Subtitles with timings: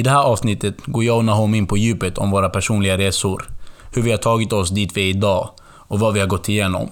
[0.00, 3.50] I det här avsnittet går jag och Nahom in på djupet om våra personliga resor,
[3.92, 6.88] hur vi har tagit oss dit vi är idag och vad vi har gått igenom.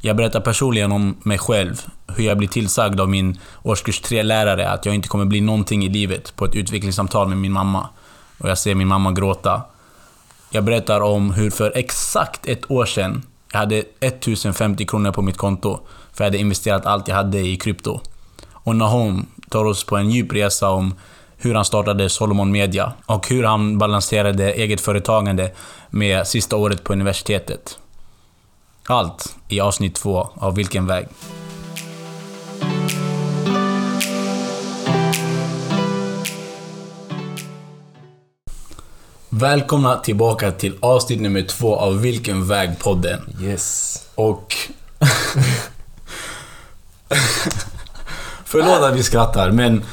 [0.00, 1.82] Jag berättar personligen om mig själv,
[2.16, 5.88] hur jag blir tillsagd av min årskurs 3-lärare att jag inte kommer bli någonting i
[5.88, 7.88] livet på ett utvecklingssamtal med min mamma.
[8.38, 9.62] Och jag ser min mamma gråta.
[10.50, 13.22] Jag berättar om hur för exakt ett år sedan
[13.52, 15.80] jag hade 1050 kronor på mitt konto,
[16.12, 18.00] för jag hade investerat allt jag hade i krypto.
[18.52, 20.94] Och Nahom tar oss på en djup resa om
[21.42, 25.50] hur han startade Solomon Media och hur han balanserade eget företagande
[25.90, 27.78] med sista året på universitetet.
[28.86, 31.06] Allt i avsnitt två av Vilken väg?
[39.28, 43.20] Välkomna tillbaka till avsnitt nummer två av Vilken väg-podden.
[43.42, 43.96] Yes.
[44.14, 44.56] Och...
[48.44, 49.84] Förlåt att vi skrattar, men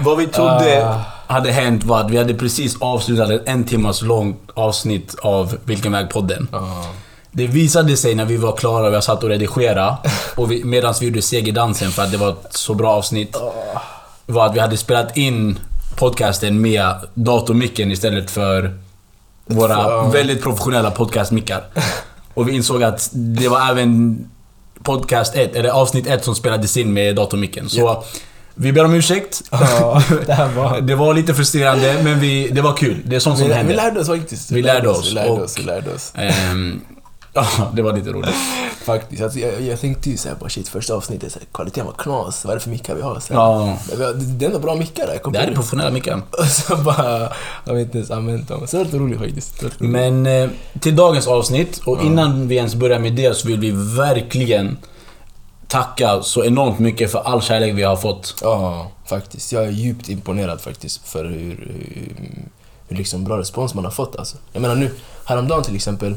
[0.00, 1.00] vad vi trodde Ah.
[1.34, 5.92] hade hänt var att vi hade precis avslutat ett en timmas långt avsnitt av Vilken
[5.92, 6.48] väg-podden.
[6.52, 6.86] Ja.
[7.30, 9.96] Det visade sig när vi var klara och jag satt och redigerade
[10.36, 13.36] och vi, medan vi gjorde segerdansen för att det var ett så bra avsnitt.
[14.26, 15.58] Var att vi hade spelat in
[15.96, 18.78] podcasten med datormicken istället för
[19.46, 21.64] våra väldigt professionella podcastmickar.
[22.34, 24.18] Och vi insåg att det var även
[24.82, 27.68] podcast 1, eller avsnitt 1 som spelades in med datormicken.
[27.68, 28.04] Så
[28.58, 29.42] vi ber om ursäkt.
[29.50, 30.80] Ja, det var...
[30.80, 32.96] Det var lite frustrerande, men vi, det var kul.
[33.04, 33.70] Det är sånt som Vi, händer.
[33.72, 34.50] vi lärde oss faktiskt.
[34.50, 36.12] Vi lärde oss, Vi lärde och- oss, vi lärde oss.
[36.14, 36.80] Ehm,
[37.32, 38.34] ja, det var lite roligt.
[38.84, 39.22] Faktiskt.
[39.22, 42.44] Alltså, jag, jag tänkte ju såhär, bara shit, första avsnittet, så här, kvaliteten var knas.
[42.44, 43.20] Vad är det för mickar vi har?
[43.20, 43.40] Så här.
[43.40, 43.78] Ja,
[44.14, 46.22] Det är ändå bra mickar där, det här är professionella mickar.
[46.38, 47.32] Och så bara,
[47.66, 48.66] har vi inte ens använt dem.
[48.66, 49.62] Så det var lite roligt faktiskt.
[49.62, 49.80] Roligt.
[49.80, 50.48] Men eh,
[50.80, 54.76] till dagens avsnitt, och innan vi ens börjar med det så vill vi verkligen
[55.68, 58.34] tacka så enormt mycket för all kärlek vi har fått.
[58.42, 59.52] Ja, faktiskt.
[59.52, 62.14] Jag är djupt imponerad faktiskt för hur, hur,
[62.88, 64.36] hur liksom bra respons man har fått alltså.
[64.52, 64.90] Jag menar nu,
[65.24, 66.14] häromdagen till exempel,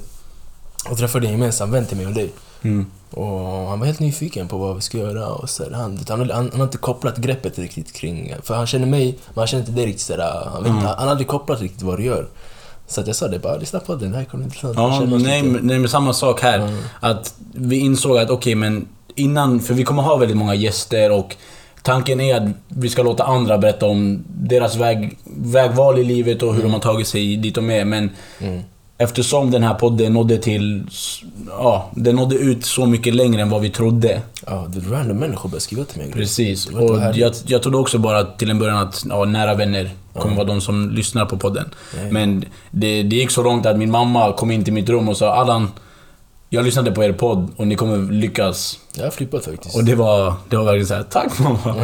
[0.90, 2.31] jag träffade en gemensam vän till mig och dig.
[2.62, 2.85] Mm.
[3.12, 6.29] Och han var helt nyfiken på vad vi ska göra och så han, han, han,
[6.29, 8.35] han har inte kopplat greppet riktigt kring...
[8.44, 10.97] För han känner mig, men han känner inte dig riktigt sådär, han, vet, inte- han
[10.97, 12.28] har aldrig kopplat riktigt vad du gör.
[12.88, 14.78] Så att jag sa det bara, lyssna på den, det här kommer intressant.
[14.78, 16.59] Ja, nej, nej, men samma sak här.
[16.59, 16.79] Mm.
[17.00, 18.88] Att vi insåg att okej, men
[19.19, 21.35] innan, för vi kommer ha väldigt många gäster och
[21.84, 26.56] tanken är att vi ska låta andra berätta om deras väg, vägval i livet och
[26.56, 27.85] hur de har tagit sig dit de är.
[27.85, 28.09] Men
[28.40, 28.59] Mm.
[28.97, 30.84] eftersom den här podden nådde till,
[31.50, 34.22] ja, den nådde ut så mycket längre än vad vi trodde.
[34.47, 36.12] Ja, det är random människor började skriva till mig.
[36.12, 36.68] Precis.
[36.68, 40.46] Och jag, jag trodde också bara till en början att ja, nära vänner kommer vara
[40.47, 41.66] de som lyssnar på podden.
[41.97, 42.12] Nej.
[42.12, 45.18] Men det, det gick så långt att min mamma kom in till mitt rum och
[45.18, 45.68] sa Allan,
[46.50, 48.80] jag lyssnade på er podd och ni kommer lyckas.
[48.96, 49.76] Jag har flippat faktiskt.
[49.76, 51.60] Och det var, det var verkligen såhär, tack mamma.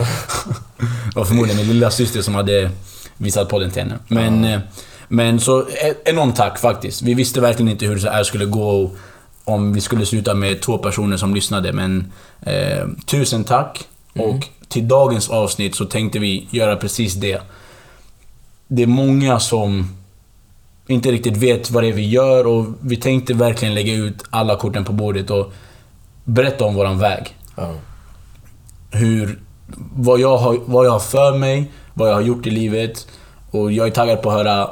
[0.77, 2.71] det var förmodligen min lilla syster som hade
[3.17, 3.99] visat podden till henne.
[4.07, 4.59] Men, eh,
[5.07, 7.01] men så e- enormt tack faktiskt.
[7.01, 8.91] Vi visste verkligen inte hur det här skulle gå
[9.43, 11.73] om vi skulle sluta med två personer som lyssnade.
[11.73, 12.11] Men
[12.41, 13.87] eh, tusen tack.
[14.13, 17.41] Och till dagens avsnitt så tänkte vi göra precis det.
[18.67, 19.95] Det är många som
[20.87, 24.55] inte riktigt vet vad det är vi gör och vi tänkte verkligen lägga ut alla
[24.55, 25.51] korten på bordet och
[26.23, 27.73] berätta om våran väg Ja.
[28.91, 29.39] hur,
[29.95, 33.07] vad, jag har, vad jag har för mig, vad jag har gjort i livet.
[33.51, 34.69] Och jag är taggad på att höra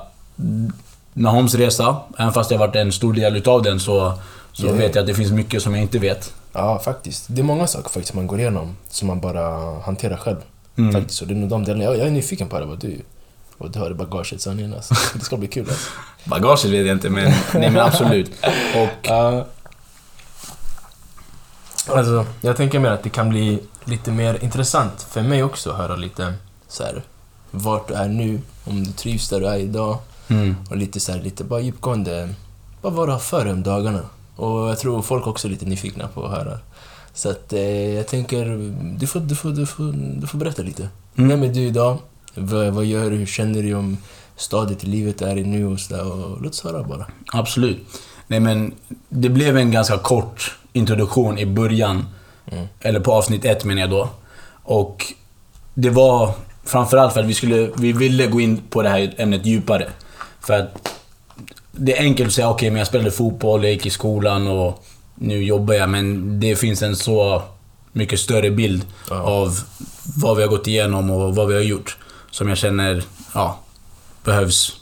[1.13, 1.97] Nahoms resa.
[2.17, 4.13] Även fast jag varit en stor del utav den så,
[4.51, 4.71] så Ja.
[4.73, 6.33] vet jag att det finns mycket som jag inte vet.
[6.53, 7.25] ja, faktiskt.
[7.27, 10.37] Det är många saker faktiskt man går igenom som man bara hanterar själv.
[10.77, 10.93] Mm.
[10.93, 11.21] Faktiskt.
[11.21, 11.83] Och det är nog de delarna.
[11.83, 13.01] Jag, jag är nyfiken på det, vad du,
[13.63, 14.93] vad du har i bagaget sen alltså.
[15.17, 15.89] Det ska bli kul alltså.
[16.23, 18.31] Bagaget vet jag inte men, nej, men absolut.
[18.75, 19.45] Och Ja.
[21.87, 25.77] Alltså, jag tänker mer att det kan bli lite mer intressant för mig också att
[25.77, 26.33] höra lite
[26.67, 27.03] så här,
[27.51, 29.97] vart du är nu, om du trivs där du är idag
[30.27, 32.33] mm, och lite så här, lite bara djupgående,
[32.81, 34.01] bara vad du har för dig om dagarna.
[34.35, 36.59] Och jag tror folk också är lite nyfikna på att höra.
[37.13, 40.89] Så att eh, jag tänker, du får, du får, du får, du får berätta lite.
[41.15, 41.29] Mm.
[41.29, 41.97] Vem är du idag?
[42.35, 43.17] Vad, vad gör du?
[43.17, 43.97] Hur känner du om
[44.35, 46.11] stadiet i livet är i nu och så där.
[46.11, 47.05] Och låt oss höra bara.
[47.33, 47.77] absolut.
[48.27, 48.73] Nej men,
[49.09, 52.05] det blev en ganska kort introduktion i början.
[52.51, 52.67] Mm.
[52.81, 54.09] Eller på avsnitt ett menar jag då.
[54.63, 55.05] Och
[55.73, 56.31] det var
[56.63, 59.89] framförallt för att vi skulle, vi ville gå in på det här ämnet djupare.
[60.41, 60.89] För att
[61.71, 64.83] det är enkelt att säga okej men jag spelade fotboll, jag gick i skolan och
[65.15, 65.89] nu jobbar jag.
[65.89, 67.41] Men det finns en så
[67.91, 69.15] mycket större bild Ja.
[69.15, 69.59] av
[70.15, 71.97] vad vi har gått igenom och vad vi har gjort.
[72.33, 73.03] Som jag känner,
[73.33, 73.59] ja,
[74.23, 74.79] behövs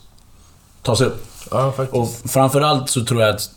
[0.82, 1.26] tas upp.
[1.52, 2.24] Ja, faktiskt.
[2.24, 3.50] Och framförallt så tror jag att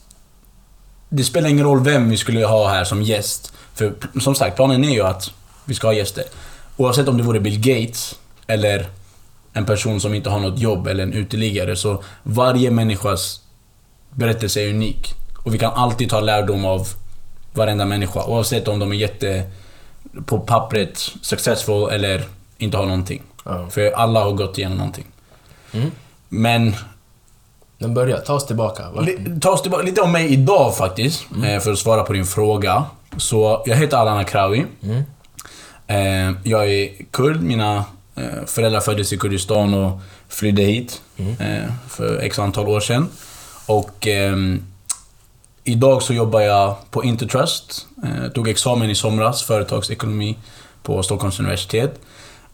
[1.09, 3.53] det spelar ingen roll vem vi skulle ha här som gäst.
[3.75, 5.31] För som sagt, planen är ju att
[5.65, 6.25] vi ska ha gäster.
[6.77, 8.15] Oavsett om det vore Bill Gates
[8.47, 8.89] eller
[9.53, 11.77] en person som inte har något jobb eller en uteliggare.
[11.77, 13.41] Så varje människas
[14.11, 15.15] berättelse är unik.
[15.45, 16.89] Och vi kan alltid ta lärdom av
[17.53, 18.25] varenda människa.
[18.25, 19.51] Oavsett om de är jätte,
[20.27, 22.25] på pappret, successful eller
[22.59, 23.23] inte har någonting.
[23.45, 23.71] Ja.
[23.71, 25.07] För alla har gått igenom någonting.
[25.73, 25.91] Mm.
[26.29, 26.75] Men
[27.79, 28.91] Men börja, ta oss tillbaka.
[29.01, 32.27] Li- Ta oss tillbaka lite om mig idag faktiskt, eh, för att svara på din
[32.27, 32.85] fråga.
[33.17, 34.65] Så jag heter Allan Akrawi.
[34.83, 35.03] Mm.
[35.87, 37.43] Eh, Jag är kurd.
[37.43, 41.03] Mina eh, föräldrar föddes i Kurdistan och flydde hit
[41.39, 43.09] eh, för x antal år sedan.
[43.67, 44.63] Och ehm,
[45.65, 47.87] idag så jobbar jag på Intertrust.
[48.05, 50.37] Eh, tog examen i somras, företagsekonomi
[50.83, 52.01] på Stockholms universitet.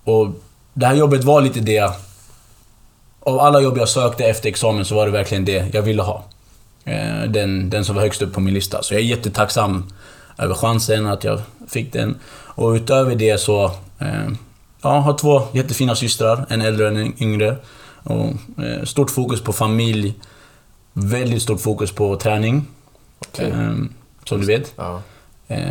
[0.05, 0.29] Och
[0.75, 1.93] det här jobbet var lite det
[3.21, 6.25] av alla jobb jag sökte efter examen så var det verkligen det jag ville ha.
[6.85, 8.83] Eh, Den, den som var högst upp på min lista.
[8.83, 9.93] Så jag är jättetacksam
[10.39, 12.19] över chansen att jag fick den.
[12.33, 13.65] Och utöver det så...
[13.99, 14.29] Eh,
[14.83, 17.57] ja, jag har två jättefina systrar, en äldre och en yngre.
[18.03, 18.27] Och,
[18.65, 20.15] eh, stort fokus på familj.
[20.93, 22.67] Väldigt stort fokus på träning.
[23.39, 23.75] Eh,
[24.25, 24.73] som du vet.
[24.77, 25.03] Ja,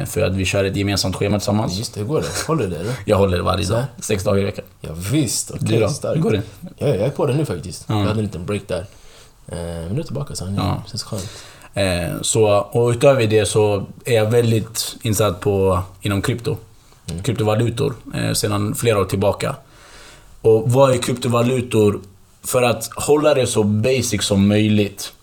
[0.05, 1.77] för att vi kör ett gemensamt schema tillsammans.
[1.77, 1.99] just det.
[1.99, 2.47] Hur går det?
[2.47, 2.93] Håller det eller?
[3.05, 3.83] Jag håller det varje dag.
[3.99, 4.65] Sex dagar i veckan.
[4.81, 5.51] Ja, visst.
[5.51, 6.17] Okej, Du starkt.
[6.17, 6.41] Hur går det?
[6.77, 7.85] Ja, jag är på det nu faktiskt.
[7.87, 7.99] Ja.
[7.99, 8.79] Jag hade en liten break där.
[9.47, 10.83] Eh, Men nu är jag tillbaka så Ja.
[10.89, 11.29] känns skönt.
[11.73, 16.57] Eh, så, och utöver det så är jag väldigt insatt på inom krypto.
[17.09, 17.23] Mm.
[17.23, 19.55] Kryptovalutor eh, sedan flera år tillbaka.
[20.41, 21.99] Och vad är kryptovalutor?
[22.43, 25.13] För att hålla det så basic som möjligt.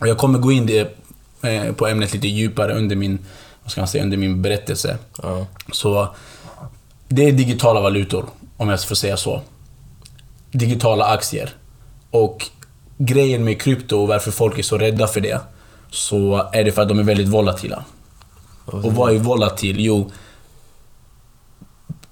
[0.00, 0.96] Och jag kommer gå in det,
[1.42, 3.18] eh, på ämnet lite djupare under min,
[3.62, 4.98] vad ska man säga, under min berättelse.
[5.22, 5.46] Ja.
[5.72, 6.08] Så
[7.08, 8.26] det är digitala valutor,
[8.56, 9.42] om jag får säga så.
[10.52, 11.54] Digitala aktier.
[12.10, 12.46] Och
[12.98, 15.40] grejen med krypto och varför folk är så rädda för det,
[15.90, 17.84] så är det för att de är väldigt volatila.
[18.64, 19.76] Och vad är volatil?
[19.80, 20.10] Jo,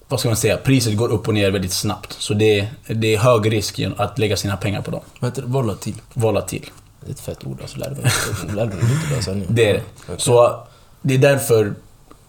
[0.08, 0.56] vad ska man säga?
[0.56, 2.12] Priset går upp och ner väldigt snabbt.
[2.12, 5.00] Så det är, det är hög risk att lägga sina pengar på dem.
[5.20, 5.48] Vad heter det?
[5.48, 5.94] Volatil?
[6.14, 6.70] Volatil.
[7.00, 7.78] Det är ett fett ord alltså.
[7.78, 8.04] Lärde mig
[8.54, 9.46] lite bra sanning.
[9.48, 9.82] Det är det.
[10.02, 10.14] Okej.
[10.18, 10.66] Så
[11.02, 11.74] det är därför...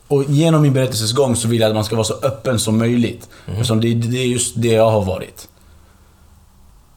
[0.08, 2.78] Och genom min berättelses gång så vill jag att man ska vara så öppen som
[2.78, 3.30] möjligt.
[3.48, 5.48] Eftersom det, det är just det jag har varit.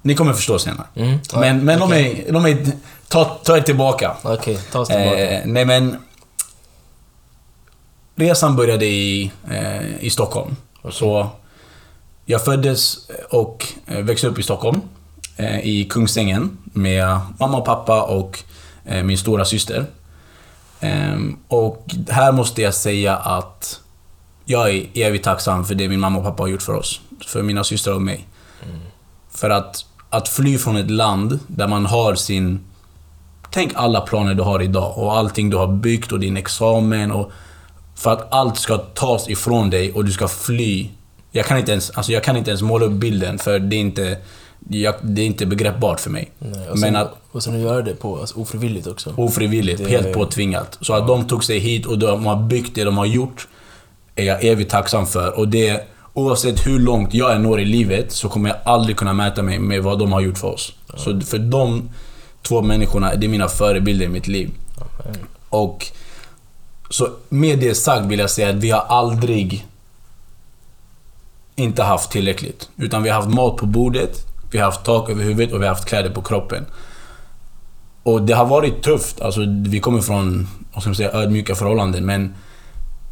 [0.03, 0.87] Ni kommer förstå senare.
[0.95, 1.19] Mm.
[1.33, 2.25] Ja, Men, men okej.
[2.27, 2.53] de är...
[2.53, 2.73] De är
[3.09, 4.17] ta, ta er tillbaka.
[4.23, 5.19] Okej, ta oss tillbaka.
[5.19, 5.97] Eh, nej men...
[8.15, 10.57] Resan började i, eh, i Stockholm.
[10.91, 11.29] Så
[12.25, 12.97] jag föddes
[13.31, 14.81] och eh, växte upp i Stockholm.
[15.37, 18.39] Eh, I Kungsängen med mamma och pappa och
[18.85, 19.87] eh, min stora syster.
[20.83, 23.81] Ehm, och här måste jag säga att
[24.45, 27.01] jag är evigt tacksam för det min mamma och pappa har gjort för oss.
[27.27, 28.27] För mina systrar och mig.
[29.31, 32.61] För att, att fly från ett land där man har sin...
[33.51, 37.33] Tänk alla planer du har idag och allting du har byggt och din examen och...
[37.95, 40.89] För att allt ska tas ifrån dig och du ska fly.
[41.31, 43.81] Jag kan inte ens, alltså jag kan inte ens måla upp bilden för det är
[43.81, 44.19] inte...
[44.69, 46.31] Jag, det är inte begreppbart för mig.
[46.39, 49.15] Nej, och, sen, Men att och sen göra det på alltså, ofrivilligt också.
[49.17, 50.79] ofrivilligt, Det- helt påtvingat.
[50.81, 53.49] Så att de tog sig hit och de har byggt det de har gjort
[54.15, 55.39] är jag evigt tacksam för.
[55.39, 59.13] Och det, oavsett hur långt jag än når i livet så kommer jag aldrig kunna
[59.13, 60.73] mäta mig med vad de har gjort för oss.
[60.97, 61.91] Så för de
[62.43, 64.51] två människorna, det är mina förebilder i mitt liv.
[64.79, 65.13] Okej.
[65.49, 65.87] Och
[66.91, 69.67] så med det sagt vill jag säga att vi har aldrig
[71.57, 72.69] inte haft tillräckligt.
[72.77, 75.67] Utan vi har haft mat på bordet, vi har haft tak över huvudet och vi
[75.67, 76.67] har haft kläder på kroppen.
[78.03, 79.21] Och det har varit tufft.
[79.21, 82.35] Alltså, vi kommer från vad ska man säga, ödmjuka förhållanden men,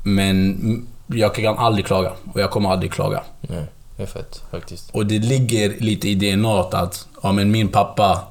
[0.03, 2.13] men jag kan aldrig klaga.
[2.33, 3.23] Och jag kommer aldrig klaga.
[3.41, 3.65] Nej,
[3.97, 4.91] det är fett faktiskt.
[4.91, 8.25] Och det ligger lite i DNA att ja, men min pappa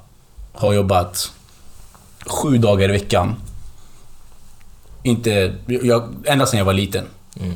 [0.54, 1.32] har jobbat
[2.26, 3.36] sju dagar i veckan.
[5.04, 5.56] Inte...
[5.66, 7.06] Jag, ända sedan jag var liten.
[7.40, 7.56] Mm.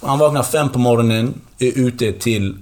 [0.00, 2.58] Han vaknar fem på morgonen, är ute till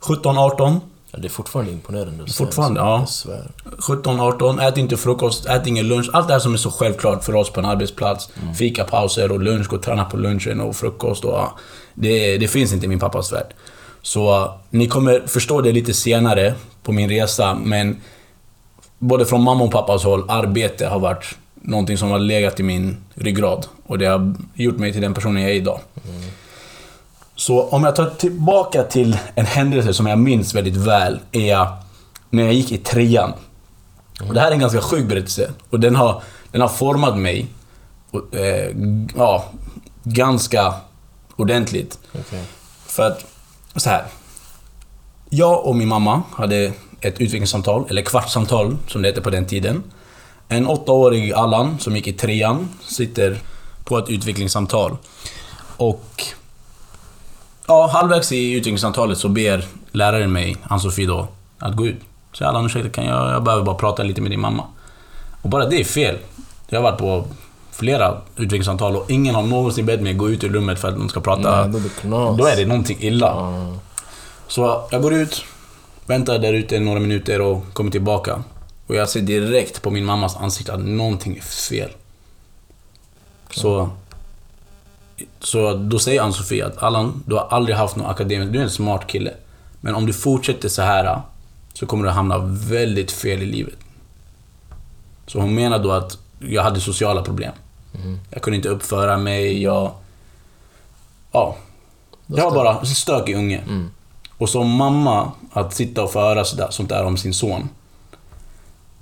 [0.00, 0.80] 17-18.
[1.10, 3.28] Ja, det är fortfarande imponerande Fortfarande, alltså.
[3.30, 3.36] ja.
[3.66, 4.02] Jag svär.
[4.02, 6.10] 17-18, ät inte frukost, ät ingen lunch.
[6.12, 8.30] Allt det här som är så självklart för oss på en arbetsplats.
[8.58, 11.32] Fika, pauser och lunch, gå och träna på lunchen och frukost och...
[11.32, 11.58] ja,
[11.94, 13.54] Det, det finns inte i min pappas värld.
[14.02, 17.96] Så uh, ni kommer förstå det lite senare på min resa, men...
[19.00, 22.96] Både från mamma och pappas håll, arbete har varit någonting som har legat i min
[23.14, 23.66] ryggrad.
[23.86, 25.80] Och det har gjort mig till den personen jag är idag.
[27.38, 31.66] Så om jag tar tillbaka till en händelse som jag minns väldigt väl, är
[32.30, 33.32] när jag gick i trean.
[34.28, 35.50] Och det här är en ganska sjuk berättelse.
[35.70, 37.46] Och den har, den har format mig
[38.10, 38.76] och, eh,
[39.16, 39.44] ja,
[40.02, 40.74] ganska
[41.36, 41.98] ordentligt.
[42.20, 42.44] Okej.
[42.86, 43.24] För att,
[43.76, 44.04] så här.
[45.28, 49.82] Jag och min mamma hade ett utvecklingssamtal, eller kvartssamtal som det hette på den tiden.
[50.48, 53.38] En åttaårig Allan som gick i trean sitter
[53.84, 54.96] på ett utvecklingssamtal.
[55.76, 56.24] Och...
[57.68, 62.00] Ja, halvvägs i utvecklingssamtalet så ber läraren mig, Ann-Sofie då, att gå ut.
[62.32, 64.64] Så Allan ursäkta, kan jag, jag behöver bara prata lite med din mamma.
[65.42, 66.18] Och bara det är fel.
[66.68, 67.24] Jag har varit på
[67.72, 71.08] flera utvecklingssamtal och ingen har någonsin bett mig gå ut ur rummet för att de
[71.08, 71.66] ska prata.
[71.66, 72.36] Nej, då.
[72.38, 73.26] Då är det någonting illa.
[73.26, 73.78] Ja.
[74.46, 75.44] Så jag går ut,
[76.06, 78.42] väntar där ute några minuter och kommer tillbaka.
[78.86, 81.90] Och jag ser direkt på min mammas ansikte att någonting är fel.
[83.50, 83.90] Så,
[85.40, 88.52] så då säger Ann-Sofie att Allan, du har aldrig haft någon akademisk...
[88.52, 89.34] Du är en smart kille.
[89.80, 91.20] Men om du fortsätter så här
[91.74, 93.78] så kommer du hamna väldigt fel i livet.
[95.26, 97.52] Så hon menar då att jag hade sociala problem.
[97.94, 98.18] Mm.
[98.30, 99.92] Jag kunde inte uppföra mig, jag...
[101.32, 101.56] Ja.
[102.26, 103.58] Jag var bara en stökig unge.
[103.58, 103.90] Mm.
[104.38, 107.68] Och som mamma, att sitta och få höra sådär, sånt där om sin son.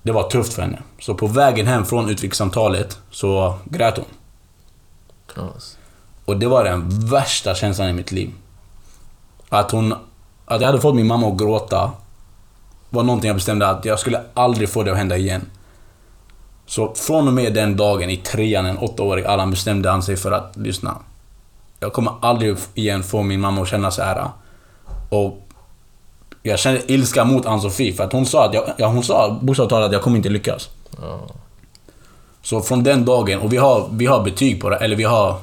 [0.03, 0.83] Det var tufft för henne.
[1.01, 4.07] Så på vägen hem från utvecklingssamtalet så grät hon.
[5.27, 5.77] Knas.
[6.27, 8.31] Och det var den värsta känslan i mitt liv.
[9.49, 9.95] Att hon...
[10.45, 11.93] Att jag hade fått min mamma att gråta
[12.91, 15.47] var någonting jag bestämde att jag skulle aldrig få det att hända igen.
[16.67, 20.33] Så från och med den dagen i trean, en åttaårig Allan, bestämde han sig för
[20.33, 20.97] att lyssna.
[21.81, 24.29] Jag kommer aldrig igen få min mamma att känna så här.
[25.09, 25.43] Och
[26.43, 29.71] jag kände ilska mot Ann-Sofie för att hon sa att jag, ja, hon sa bokstavligt
[29.71, 30.69] talat att jag kommer inte lyckas.
[31.01, 31.21] Ja.
[32.43, 35.39] Så från den dagen, och vi har, vi har betyg på det, eller vi har...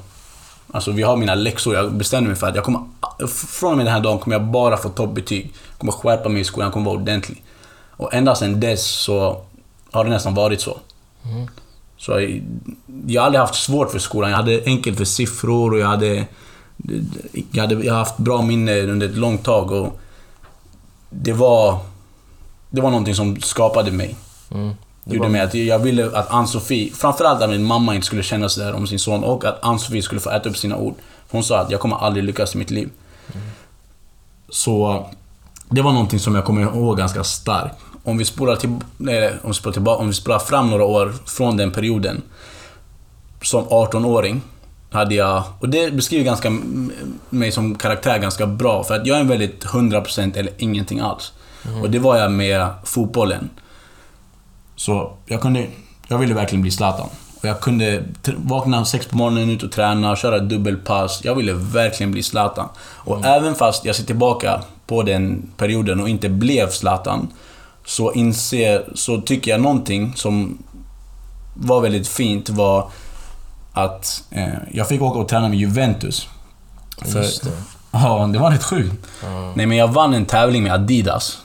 [0.73, 2.81] Alltså vi har mina läxor, jag bestämde mig för att jag kommer...
[3.27, 5.53] Från och med den här dagen kommer jag bara få toppbetyg.
[5.69, 7.43] Jag kommer skärpa mig i skolan, jag kommer vara ordentlig.
[7.89, 9.41] Och ända sedan dess så
[9.91, 10.77] har det nästan varit så.
[11.25, 11.47] Mm.
[11.97, 12.43] Så jag,
[13.07, 14.29] jag har aldrig haft svårt för skolan.
[14.29, 16.25] Jag hade enkelt för siffror och jag hade...
[17.51, 19.99] Jag, hade, jag har haft bra minne under ett långt tag och...
[21.09, 21.79] Det var...
[22.69, 24.15] Det var någonting som skapade mig.
[24.51, 24.75] Mm.
[25.05, 28.73] Gjorde mig att jag ville att Ann-Sofie, framförallt att min mamma inte skulle känna sådär
[28.73, 30.95] om sin son och att Ann-Sofie skulle få äta upp sina ord.
[31.29, 32.89] Hon sa att jag kommer aldrig lyckas i mitt liv.
[34.49, 35.05] Så
[35.69, 37.75] det var någonting som jag kommer ihåg ganska starkt.
[38.03, 41.13] Om vi spolar, till, nej, om vi spolar, tillbaka, om vi spolar fram några år
[41.25, 42.21] från den perioden.
[43.41, 44.41] Som 18-åring
[44.91, 46.51] hade jag, och det beskriver ganska
[47.29, 48.83] mig som karaktär ganska bra.
[48.83, 51.33] För att jag är en väldigt 100% eller ingenting alls.
[51.81, 53.49] Och det var jag med fotbollen.
[54.75, 55.67] Så jag kunde...
[56.07, 57.09] Jag ville verkligen bli Zlatan.
[57.41, 58.03] Och jag kunde
[58.37, 61.21] vakna sex på morgonen, ut och träna, köra dubbelpass.
[61.23, 62.69] Jag ville verkligen bli Zlatan.
[62.79, 67.27] Och även fast jag ser tillbaka på den perioden och inte blev Zlatan,
[67.85, 68.85] så inser...
[68.95, 70.57] Så tycker jag någonting som
[71.53, 72.89] var väldigt fint var
[73.73, 76.27] att eh, jag fick åka och träna med Juventus.
[76.97, 77.51] För, Just det.
[77.91, 79.07] Ja, det var rätt sjukt.
[79.23, 79.53] Ja.
[79.55, 81.37] Nej, men jag vann en tävling med Adidas.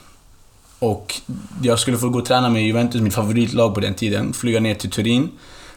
[0.79, 1.21] Och
[1.61, 4.33] jag skulle få gå och träna med Juventus, mitt favoritlag på den tiden.
[4.33, 5.29] Flyga ner till Turin,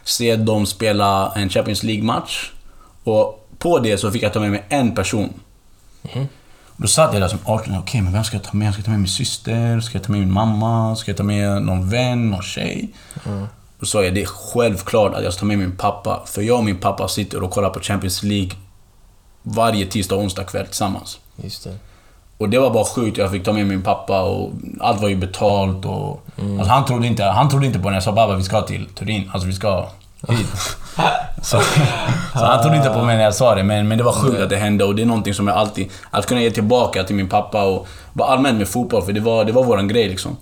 [0.03, 2.51] se dem spela en Champions League-match.
[3.03, 5.33] Och på det så fick jag ta med mig en person.
[6.01, 6.27] Mhm.
[6.77, 8.73] Då satt jag där som 18 okej men vem ska jag ta med?
[8.73, 9.79] Ska jag ta med min syster?
[9.79, 10.95] Ska jag ta med min mamma?
[10.95, 12.29] Ska jag ta med någon vän?
[12.29, 12.93] Någon tjej?
[13.25, 13.45] Mm.
[13.79, 16.23] Då sa jag det är självklart att jag ska ta med min pappa.
[16.25, 18.51] För jag och min pappa sitter och kollar på Champions League
[19.41, 21.19] varje tisdag och onsdag kväll tillsammans.
[21.35, 21.77] Just det.
[22.43, 23.17] Och det var bara sjukt.
[23.17, 26.25] Jag fick ta med min pappa och allt var ju betalt och...
[26.37, 28.85] Alltså han, trodde inte, han trodde inte på när jag sa baba vi ska till
[28.85, 29.29] Turin.
[29.33, 29.87] Alltså vi ska
[30.27, 30.47] hit.
[31.43, 31.59] så,
[32.33, 33.63] så han trodde inte på mig när jag sa det.
[33.63, 35.89] Men, men det var sjukt att det hände och det är någonting som jag alltid...
[36.11, 39.01] Att kunna ge tillbaka till min pappa och bara allmänt med fotboll.
[39.01, 40.37] För det var, det var våran grej liksom.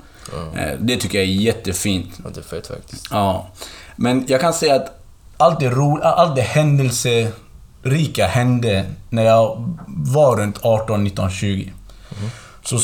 [0.56, 2.20] Eh, Det tycker jag är jättefint.
[2.24, 3.08] Ja, det är fett faktiskt.
[3.12, 3.48] Ja.
[3.96, 4.98] Men jag kan säga att
[5.38, 11.74] allt det, ro, allt det händelserika hände när jag var runt 18, 19, 20.
[12.64, 12.80] Så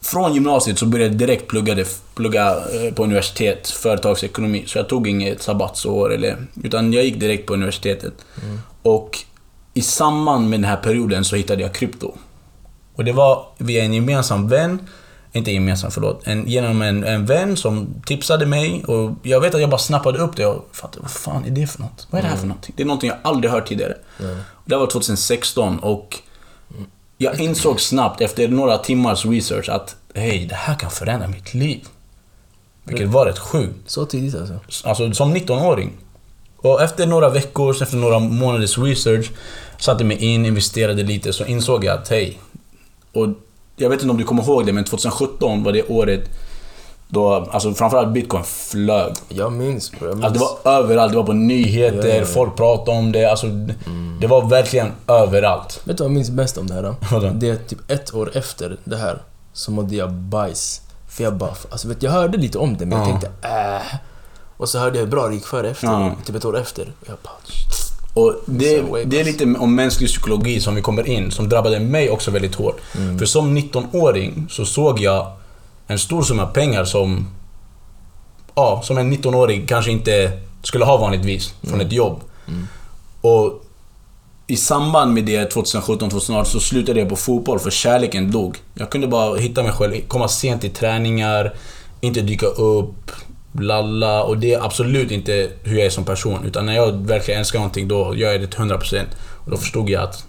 [0.00, 1.84] från gymnasiet så började jag direkt plugga,
[2.14, 4.64] plugga eh, på universitet, företagsekonomi.
[4.66, 6.36] Så jag tog inget sabbatsår eller...
[6.64, 8.14] Utan jag gick direkt på universitetet.
[8.82, 9.18] Och
[9.74, 12.14] i samband med den här perioden så hittade jag krypto.
[12.94, 14.88] Och det var via en gemensam vän,
[15.32, 16.20] inte gemensam, förlåt.
[16.24, 20.18] En, genom en, en vän som tipsade mig och jag vet att jag bara snappade
[20.18, 22.06] upp det och fattade, vad fan är det för något?
[22.10, 22.74] Vad är det här för någonting?
[22.76, 23.94] Det är någonting jag aldrig hört tidigare.
[24.64, 26.18] Det var 2016 och
[27.18, 31.80] jag insåg snabbt efter några timmars research att hej, det här kan förändra mitt liv.
[32.84, 33.90] Vilket var rätt sjukt.
[33.90, 34.88] Så tidigt alltså?
[34.88, 35.92] Alltså som 19-åring.
[36.56, 39.30] Och efter några veckors, efter några månaders research,
[39.78, 42.38] satte mig in, investerade lite, så insåg jag att hej.
[43.12, 43.28] Och
[43.76, 46.30] jag vet inte om du kommer ihåg det, men 2017 var det året
[47.08, 49.12] då, alltså framförallt bitcoin flög.
[49.28, 50.26] Jag minns bro, jag minns.
[50.26, 52.24] Alltså det var överallt, det var på nyheter, ja.
[52.26, 53.46] folk pratade om det, alltså
[54.20, 55.80] det var verkligen överallt.
[55.84, 56.94] Vet du vad jag minns bäst om det här då?
[57.12, 57.30] Vadå?
[57.34, 59.22] Det är typ ett år efter det här
[59.52, 60.80] så mådde jag bajs.
[61.08, 63.10] För jag bara, alltså vet, jag hörde lite om det men jag Ja.
[63.10, 63.96] tänkte äh.
[64.56, 66.12] Och så hörde jag hur bra det gick för efter, Ja.
[66.26, 66.82] typ ett år efter.
[67.00, 71.30] Och jag bara, Och det, det är lite om mänsklig psykologi som vi kommer in,
[71.30, 72.80] som drabbade mig också väldigt hårt.
[72.96, 73.18] Mm.
[73.18, 75.32] För som 19-åring så såg jag
[75.86, 77.26] en stor summa pengar som...
[78.54, 81.86] Ja, som en 19-åring kanske inte skulle ha vanligtvis från Mm.
[81.86, 82.20] ett jobb.
[83.20, 83.62] Och
[84.46, 88.58] i samband med det 2017-2018 så slutade jag på fotboll för kärleken dog.
[88.74, 91.54] Jag kunde bara hitta mig själv, komma sent till träningar,
[92.00, 93.10] inte dyka upp,
[93.52, 94.22] lalla.
[94.22, 96.44] Och det är absolut inte hur jag är som person.
[96.44, 99.04] Utan när jag verkligen älskar någonting då gör jag det till 100%.
[99.44, 100.24] Och då förstod jag att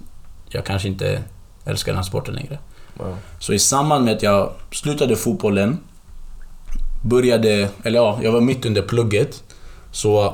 [0.50, 1.24] jag kanske inte
[1.66, 2.60] älskar den här sporten längre.
[3.00, 3.16] Wow.
[3.40, 5.78] Så i samband med att jag slutade fotbollen,
[7.02, 9.44] började, eller ja, jag var mitt under plugget.
[9.92, 10.34] Så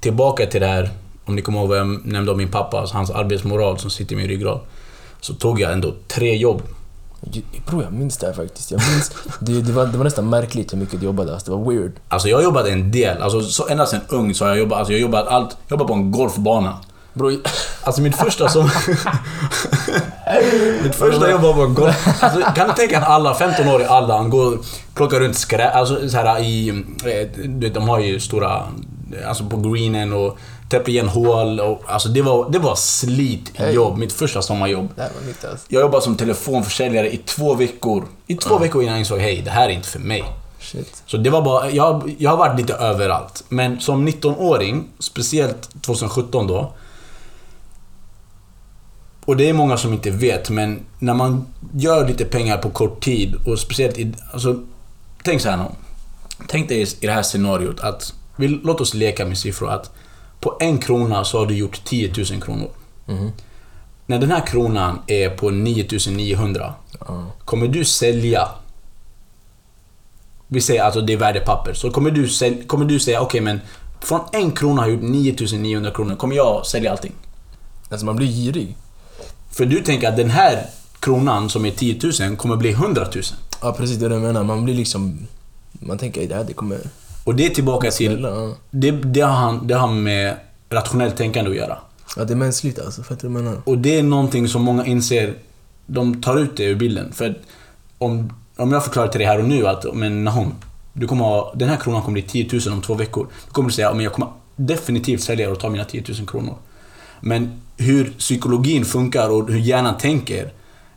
[0.00, 0.90] tillbaka till det här,
[1.24, 4.12] om ni kommer ihåg vad jag nämnde om min pappa, alltså hans arbetsmoral som sitter
[4.14, 4.60] i min ryggrad.
[5.20, 6.62] Så tog jag ändå tre jobb.
[7.32, 8.70] Ju- Bro, jag minns det här faktiskt.
[8.70, 11.32] Jag minns, det, det, var, det var nästan märkligt hur mycket du jobbade.
[11.34, 11.92] Alltså, det var weird.
[12.08, 14.78] Alltså jag har jobbat en del, alltså så, ända sedan ung så har jag jobbat,
[14.78, 16.78] alltså jag jobbat allt, jag jobbat på en golfbana.
[17.14, 17.30] Bro,
[17.82, 18.70] Alltså mitt första som...
[20.82, 22.22] mitt första jobb var på en golf...
[22.22, 24.58] Alltså, kan du tänka att alla 15-åriga Allan går
[24.94, 26.68] plockar runt skräp, alltså så här i...
[27.04, 28.62] eh, Du vet, de har ju stora...
[29.28, 30.38] Alltså på greenen och
[30.70, 31.82] täpper igen hål och...
[31.86, 33.74] Alltså det var, det var slit Hej.
[33.74, 34.88] jobb, mitt första sommarjobb.
[34.96, 35.66] det var nytt alltså.
[35.68, 38.04] Jag jobbade som telefonförsäljare i två veckor.
[38.26, 40.24] I två veckor innan jag insåg, hej, det här är inte för mig.
[40.60, 41.02] Shit.
[41.06, 43.44] Så det var bara, jag, jag har varit lite överallt.
[43.48, 46.72] Men som 19-åring, speciellt 2017 då.
[49.24, 53.04] Och det är många som inte vet, men när man gör lite pengar på kort
[53.04, 54.12] tid och speciellt i...
[54.32, 54.60] Alltså,
[55.22, 55.64] tänk så här nu.
[56.48, 58.14] Tänk dig i det här scenariot att...
[58.36, 59.90] Vi, låt oss leka med siffror att
[60.40, 62.68] på en krona så har du gjort 10 000 kronor.
[63.06, 63.32] Mhm.
[64.06, 67.24] När den här kronan är på 9900 Ja.
[67.44, 68.48] Kommer du sälja...
[70.48, 71.72] Vi säger alltså det är värdepapper.
[71.74, 73.60] Så kommer du, säl, kommer du säga okej men
[74.00, 76.16] från en krona har jag gjort 9900 kronor.
[76.16, 77.12] Kommer jag sälja allting?
[77.90, 78.76] Alltså man blir girig.
[79.56, 80.66] För du tänker att den här
[81.00, 83.22] kronan som är 10 000 kommer bli 100 000.
[83.62, 84.44] Ja precis det är det jag menar.
[84.44, 85.18] Man blir liksom...
[85.72, 86.78] Man tänker det här det kommer...
[87.24, 88.26] Och det är tillbaka till...
[88.70, 90.36] Det, det, har han, det har med
[90.70, 91.78] rationellt tänkande att göra.
[92.16, 93.02] Ja det är mänskligt alltså.
[93.02, 93.56] Fattar du menar?
[93.64, 95.34] Och det är någonting som många inser,
[95.86, 97.12] de tar ut det ur bilden.
[97.12, 97.36] För att
[97.98, 100.54] om, om jag förklarar till dig här och nu att, men Nahom,
[100.92, 103.26] du kommer ha, den här kronan kommer bli 10 000 om två veckor.
[103.46, 106.54] Då kommer du säga, men jag kommer definitivt sälja och ta mina 10 000 kronor.
[107.20, 110.52] Men hur psykologin funkar och hur hjärnan tänker,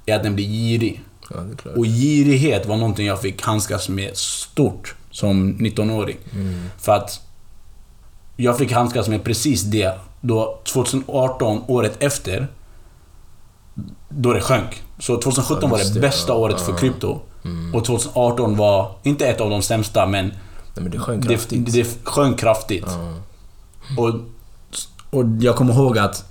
[0.05, 1.01] är att den blir girig.
[1.29, 1.69] Ja det.
[1.69, 6.17] Och girighet var någonting jag fick handskas med stort som 19-åring.
[6.79, 7.21] För att
[8.35, 12.47] jag fick handskas med precis det då 2018, året efter,
[14.09, 14.81] då det sjönk.
[14.99, 15.99] Så 2017 Ja, var det det.
[15.99, 17.19] bästa Ja, året för krypto.
[17.73, 20.35] Och 2018 var, inte ett av de sämsta, men Nej
[20.75, 21.73] men det sjönk det, kraftigt.
[21.73, 22.85] det sjönk kraftigt.
[23.97, 24.13] Och,
[25.09, 26.25] och jag kommer ihåg att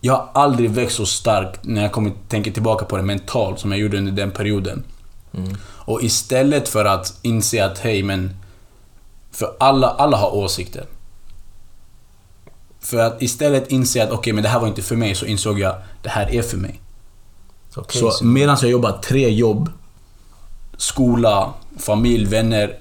[0.00, 3.72] jag har aldrig växt så starkt när jag kommer, tänker tillbaka på det mentalt som
[3.72, 4.84] jag gjorde under den perioden.
[5.34, 5.56] Mm.
[5.62, 8.36] Och istället för att inse att hej men...
[9.32, 10.84] För alla, alla har åsikter.
[12.80, 15.58] För att istället inse att okej men det här var inte för mig så insåg
[15.58, 16.80] jag det här är för mig.
[17.76, 19.70] Okej, så så- medan jag jobbat tre jobb,
[20.76, 22.78] skola, familj, vänner.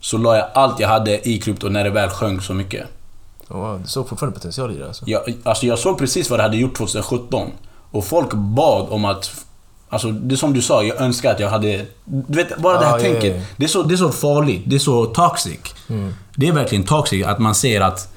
[0.00, 2.86] Så la jag allt jag hade i krypto när det väl sjönk så mycket.
[3.50, 5.04] Wow, du såg fortfarande potential i det alltså?
[5.06, 7.50] Jag, alltså jag såg precis vad det hade gjort 2017.
[7.90, 9.30] Och folk bad om att...
[9.88, 11.86] Alltså det som du sa, jag önskar att jag hade...
[12.04, 13.36] Du vet, bara det här Ah, ja, tänket.
[13.36, 13.42] ja.
[13.56, 14.62] Det, är så, det är så farligt.
[14.66, 15.58] Det är så toxic.
[15.88, 16.14] Mm.
[16.36, 18.12] Det är verkligen toxic att man säger att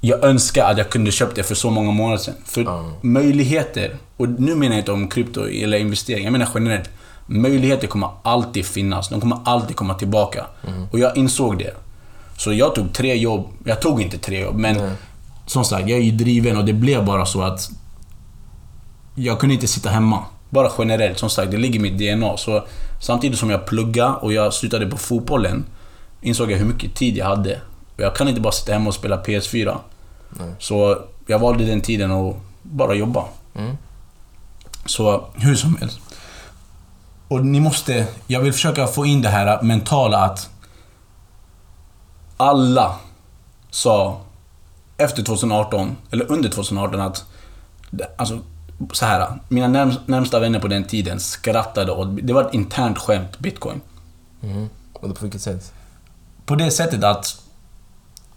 [0.00, 2.34] jag önskar att jag kunde köpt det för så många månader sedan.
[2.44, 2.90] För Ja.
[3.00, 6.90] möjligheter, och nu menar jag inte om krypto eller investering, jag menar generellt.
[7.26, 9.08] Möjligheter kommer alltid finnas.
[9.08, 10.46] De kommer alltid komma tillbaka.
[10.66, 10.86] Mm.
[10.92, 11.74] Och jag insåg det.
[12.38, 13.48] Så jag tog tre jobb.
[13.64, 14.92] Jag tog inte tre jobb, men Nej.
[15.46, 17.70] som sagt, jag är ju driven och det blev bara så att
[19.14, 20.24] jag kunde inte sitta hemma.
[20.50, 22.36] Bara generellt, som sagt, det ligger i mitt DNA.
[22.36, 22.64] Så
[23.00, 25.64] samtidigt som jag pluggade och jag slutade på fotbollen
[26.20, 27.60] insåg jag hur mycket tid jag hade.
[27.96, 29.76] Jag kan inte bara sitta hemma och spela PS4.
[30.30, 30.52] Nej.
[30.58, 33.24] Så jag valde den tiden att bara jobba.
[33.54, 33.76] Mm.
[34.86, 35.98] Så hur som helst.
[37.28, 38.06] Och ni måste...
[38.26, 40.50] Jag vill försöka få in det här mentala att
[42.38, 42.94] alla
[43.70, 44.20] sa
[44.96, 47.24] efter 2018, eller under 2018 att...
[48.16, 48.38] Alltså,
[48.92, 49.40] så här.
[49.48, 53.80] Mina närm, närmsta vänner på den tiden skrattade och det var ett internt skämt, bitcoin.
[54.42, 54.68] Mm.
[54.92, 55.72] Och på vilket sätt?
[56.46, 57.42] På det sättet att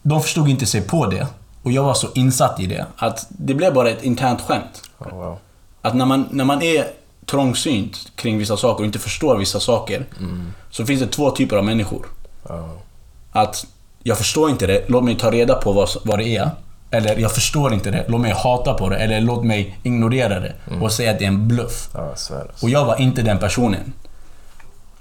[0.01, 1.27] de förstod inte sig på det.
[1.63, 2.85] Och jag var så insatt i det.
[2.97, 4.81] Att det blev bara ett internt skämt.
[4.97, 5.37] Oh, wow.
[5.81, 6.87] Att när man, när man är
[7.25, 10.05] trångsynt kring vissa saker och inte förstår vissa saker.
[10.69, 12.05] Så finns det två typer av människor.
[12.49, 12.69] Ja.
[13.31, 13.67] Att
[14.03, 16.49] jag förstår inte det, låt mig ta reda på vad, vad det är.
[16.91, 18.97] Eller jag förstår inte det, låt mig hata på det.
[18.97, 21.89] Eller låt mig ignorera det och säga att det är en bluff.
[21.93, 22.15] Ja.
[22.61, 23.93] Och jag var inte den personen.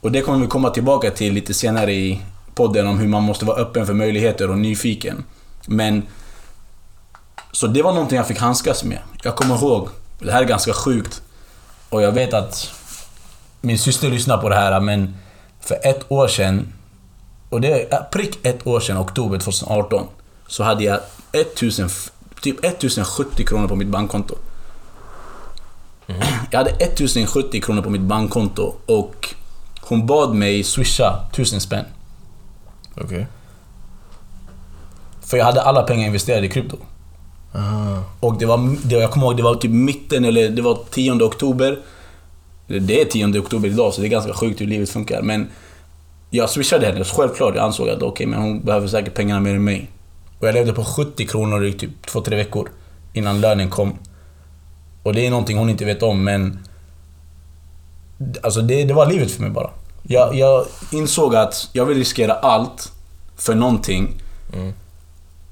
[0.00, 2.20] Och det kommer vi komma tillbaka till lite senare i
[2.54, 5.24] podden om hur man måste vara öppen för möjligheter och nyfiken.
[5.66, 6.02] Men...
[7.52, 8.98] Så det var någonting jag fick handskas med.
[9.22, 11.22] Jag kommer ihåg, det här är ganska sjukt.
[11.88, 12.70] Och jag vet att
[13.60, 15.14] min syster lyssnar på det här, men
[15.60, 16.72] för ett år sedan,
[17.50, 20.06] och det är prick ett år sedan, oktober 2018,
[20.46, 21.00] så hade jag
[21.32, 22.10] 1000, f-
[22.42, 24.34] typ 1070 kronor på mitt bankkonto.
[26.50, 29.34] Jag hade 1070 kronor på mitt bankkonto och
[29.80, 31.84] hon bad mig swisha 1000 spänn.
[32.96, 33.26] Okej.
[35.20, 36.76] För jag hade alla pengar investerade i krypto.
[37.54, 38.02] Aha.
[38.20, 41.12] Och det var, det, jag kommer ihåg, det var typ mitten eller det var 10
[41.22, 41.78] oktober.
[42.66, 45.22] Det är 10 oktober idag så det är ganska sjukt hur livet funkar.
[45.22, 45.48] Men
[46.30, 47.54] jag swishade henne, självklart.
[47.54, 49.90] Jag ansåg att okej, men hon behöver säkert pengarna mer än mig.
[50.38, 52.68] Och jag levde på 70 kronor i typ 2-3 veckor
[53.12, 53.98] innan lönen kom.
[55.02, 56.58] Och det är någonting hon inte vet om, men...
[58.42, 59.70] Alltså det, det var livet för mig bara.
[60.02, 62.92] Jag, jag insåg att jag vill riskera allt
[63.36, 64.22] för någonting.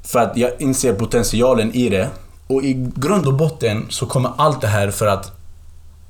[0.03, 2.09] För att jag inser potentialen i det.
[2.47, 5.38] Och i grund och botten så kommer allt det här för att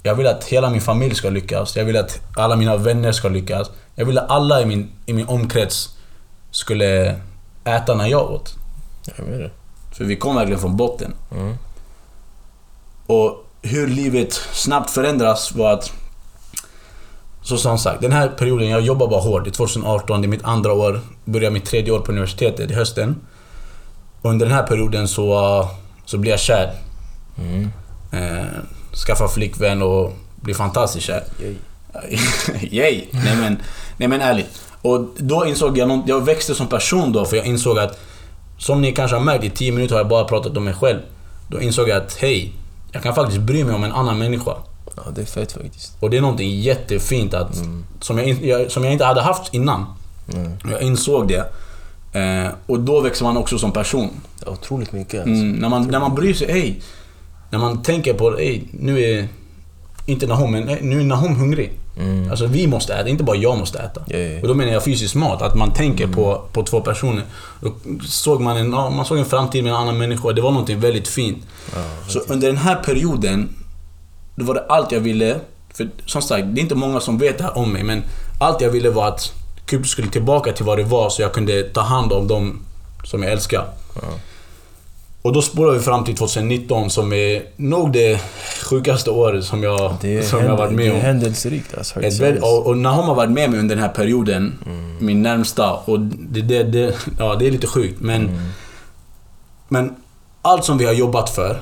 [0.09, 1.77] jag vill att hela min familj ska lyckas.
[1.77, 3.71] Jag vill att alla mina vänner ska lyckas.
[3.95, 5.97] Jag vill att alla i min, i min omkrets
[6.51, 7.17] skulle
[7.65, 8.55] äta när jag åt.
[9.17, 9.51] Jag vet det.
[9.97, 11.15] För vi kom verkligen från botten.
[13.07, 15.93] Och hur livet snabbt förändras var att...
[17.43, 19.45] Så som sagt, den här perioden, jag jobbar bara hårt.
[19.45, 21.01] Det är 2018, det är mitt andra år.
[21.25, 23.17] Börjar mitt tredje år på universitetet i hösten.
[24.23, 25.69] Under den här perioden så,
[26.05, 26.75] så blir jag kär.
[28.13, 28.45] Eh,
[28.93, 31.25] skaffar flickvän och blir fantastiskt kär.
[32.71, 33.05] Yay.
[33.13, 33.59] Nej men,
[33.97, 34.61] nej men ärligt.
[34.83, 37.99] Och då insåg jag, någon, jag växte som person då för jag insåg att,
[38.59, 40.99] som ni kanske har märkt, i 10 minuter har jag bara pratat om mig själv.
[41.49, 42.53] Då insåg jag att, hej,
[42.93, 44.53] jag kan faktiskt bry mig om en annan människa.
[44.97, 45.97] Ja, det är fett faktiskt.
[46.01, 47.63] Och det är någonting jättefint att,
[48.01, 49.87] som, jag, jag, som jag inte hade haft innan.
[50.71, 51.53] Jag insåg det.
[52.13, 54.11] Eh, och då växer man också som person.
[54.47, 55.31] Otroligt mycket alltså.
[55.31, 56.83] Mm, när, man, när man bryr sig, hej.
[57.51, 59.29] När man tänker på, hej, nu är
[60.07, 61.73] inte Nahom, men nu är Nahom hungrig.
[62.31, 64.03] Alltså vi måste äta, inte bara jag måste äta.
[64.07, 64.41] Ja, ja.
[64.43, 67.25] Och då menar jag fysisk mat, att man tänker på, på två personer.
[67.61, 67.73] Då
[68.07, 71.09] såg man, en, man såg en framtid med en annan människa, det var någonting väldigt
[71.09, 71.39] fint.
[72.09, 73.49] Så under den här perioden,
[74.37, 75.41] då var det allt jag ville.
[75.75, 78.03] För som sagt, det är inte många som vet det här om mig, men
[78.41, 79.33] allt jag ville var att
[79.67, 82.61] krypto skulle tillbaka till vad det var så jag kunde ta hand om dem
[83.05, 83.65] som jag älskar.
[85.23, 88.21] Och då spårar vi fram till 2019 som är nog det
[88.65, 90.97] sjukaste året som jag, Det som jag har varit med det om.
[90.97, 92.01] är händelserikt alltså.
[92.01, 94.59] Ett och, och Nahom har varit med mig under den här perioden,
[94.99, 98.01] min närmsta, och det, det, det, ja, det är lite sjukt.
[98.01, 98.41] Men,
[99.69, 99.95] men
[100.43, 101.61] allt som vi har jobbat för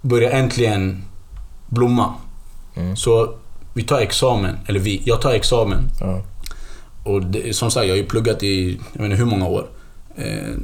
[0.00, 1.04] börjar äntligen
[1.66, 2.14] blomma.
[2.96, 3.34] Så
[3.74, 5.90] vi tar examen, eller vi, jag tar examen.
[6.00, 6.22] Ja.
[7.04, 9.66] Och det, som sagt, jag har ju pluggat i, jag vet inte hur många år.
[10.16, 10.54] Eh,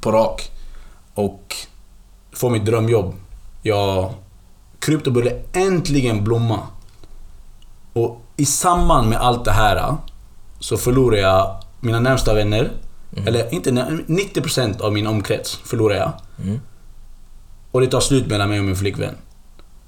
[0.00, 0.50] på rak.
[1.18, 1.56] Och
[2.32, 3.14] får mitt drömjobb.
[3.62, 4.14] Jag...
[4.78, 6.60] Krypto började äntligen blomma.
[7.92, 9.96] Och i samband med allt det här
[10.60, 12.70] så förlorar jag mina närmsta vänner.
[13.26, 16.12] Eller inte när- 90% av min omkrets förlorar jag.
[16.44, 16.60] Mm.
[17.70, 19.14] Och det tar slut mellan mig och min flickvän.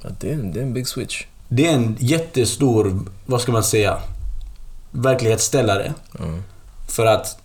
[0.03, 1.25] Ja, det, är en, det är en big switch.
[1.49, 3.99] Det är en jättestor, vad ska man säga,
[4.91, 5.95] verklighetsställare.
[6.19, 6.43] Mm.
[6.89, 7.39] För att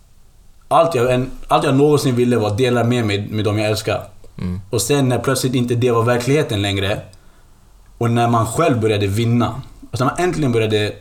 [0.67, 3.69] allt jag, en, allt jag någonsin ville var att dela med mig med de jag
[3.69, 4.03] älskar.
[4.37, 4.61] Mm.
[4.69, 7.01] Och sen när plötsligt inte det var verkligheten längre
[7.97, 9.61] och när man själv började vinna.
[9.91, 10.93] Alltså när man äntligen började,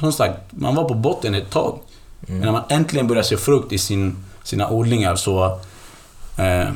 [0.00, 1.78] som sagt, man var på botten ett tag.
[2.20, 5.44] Men när man äntligen började se frukt i sin, sina odlingar så,
[6.38, 6.68] eh,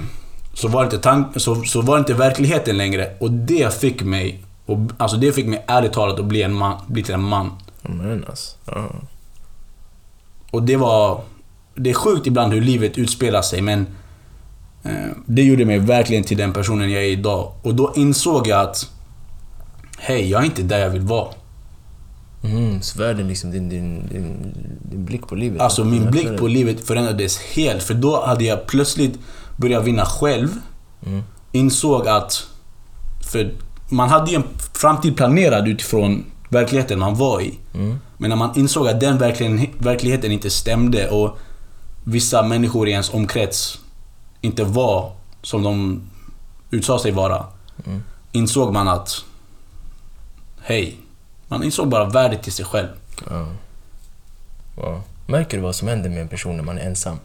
[0.55, 3.17] så, var inte tank, så, så var inte verkligheten längre.
[3.21, 6.77] Och det fick mig, och, alltså det fick mig ärligt talat att bli, en man,
[6.87, 7.53] bli till en man.
[7.83, 8.57] Men alltså.
[8.65, 8.91] Ja.
[10.51, 11.21] Och det var...
[11.75, 13.87] Det är sjukt ibland hur livet utspelar sig men...
[14.83, 14.93] Eh,
[15.27, 17.53] det gjorde mig verkligen till den personen jag är idag.
[17.63, 18.91] Och då insåg jag att...
[19.99, 21.29] Hej, jag är inte där jag vill vara.
[22.43, 24.55] Mm, så världen liksom, din, din, din,
[24.91, 25.61] din blick på livet.
[25.61, 27.83] Alltså min blick på livet förändrades helt.
[27.83, 29.19] För då hade jag plötsligt
[29.57, 30.49] börjat vinna själv.
[31.07, 31.23] Mm.
[31.53, 32.47] Insåg att...
[33.33, 33.53] För
[33.89, 37.59] man hade ju en framtid planerad utifrån verkligheten man var i.
[37.75, 37.99] Mm.
[38.19, 39.19] Men när man insåg att den
[39.79, 41.39] verkligheten inte stämde och
[42.11, 43.79] vissa människor i ens omkrets
[44.41, 46.03] inte var som de
[46.71, 47.47] utsade sig vara.
[47.87, 48.03] Mm.
[48.33, 49.25] Insåg man att...
[50.63, 50.97] Hej.
[51.49, 52.89] Man insåg bara värdet i sig själv.
[53.31, 53.47] Ja.
[54.77, 55.03] Wow.
[55.27, 57.19] Märker du vad som händer med en person när man är ensam?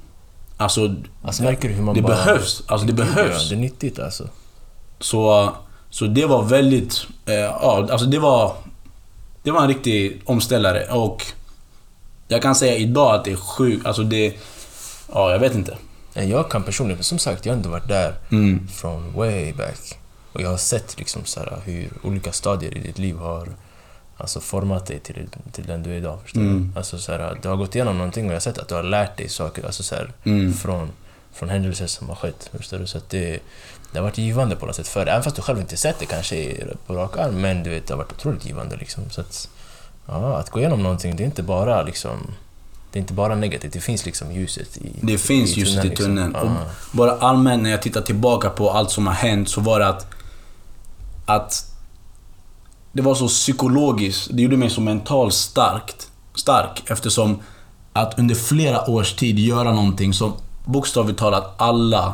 [0.58, 2.15] Alltså, Alltså märker du hur man det bara...
[2.15, 2.63] behövs.
[2.67, 3.50] Alltså det behövs.
[3.50, 4.30] Det är nyttigt alltså.
[5.00, 5.54] Så,
[5.89, 7.06] så det var väldigt...
[7.26, 8.56] Eh, ja, alltså det var...
[9.43, 11.26] Det var en riktig omställare och...
[12.28, 13.86] Jag kan säga idag att det är sjukt.
[13.86, 14.34] Alltså det...
[15.15, 15.78] Ja, jag vet inte.
[16.13, 18.67] Jag kan personligen, som sagt, jag har inte varit där Mm.
[18.67, 19.99] från way back.
[20.34, 23.47] Och jag har sett liksom så här, hur olika stadier i ditt liv har
[24.17, 26.19] alltså, format dig till, till den du är idag.
[26.23, 26.71] Förstår Mm.
[26.73, 26.80] du?
[26.80, 28.84] Alltså, så här, du har gått igenom någonting och jag har sett att du har
[28.84, 30.54] lärt dig saker alltså, så här, Mm.
[30.54, 30.89] från,
[31.34, 32.49] från händelser som har skett.
[32.58, 32.88] Förstår du?
[32.88, 33.39] Så att det,
[33.91, 35.12] det har varit givande på något sätt för dig.
[35.13, 37.93] Även fast du själv inte sett det kanske på rak arm, men du vet, det
[37.93, 38.75] har varit otroligt givande.
[38.75, 39.10] Liksom.
[39.10, 39.49] Så att,
[40.08, 42.34] ja, att gå igenom någonting, det är inte bara liksom
[42.95, 46.05] det är inte bara negativt, det finns liksom ljuset i Det finns ljuset i liksom.
[46.05, 46.36] tunneln.
[46.36, 46.58] Och Ja.
[46.91, 50.08] bara allmänt när jag tittar tillbaka på allt som har hänt så var det att...
[51.25, 51.71] Att...
[52.91, 54.27] Det var så psykologiskt.
[54.31, 57.39] Det gjorde mig så mentalt starkt, stark eftersom
[57.93, 60.34] att under flera års tid göra någonting som
[60.65, 62.13] bokstavligt talat alla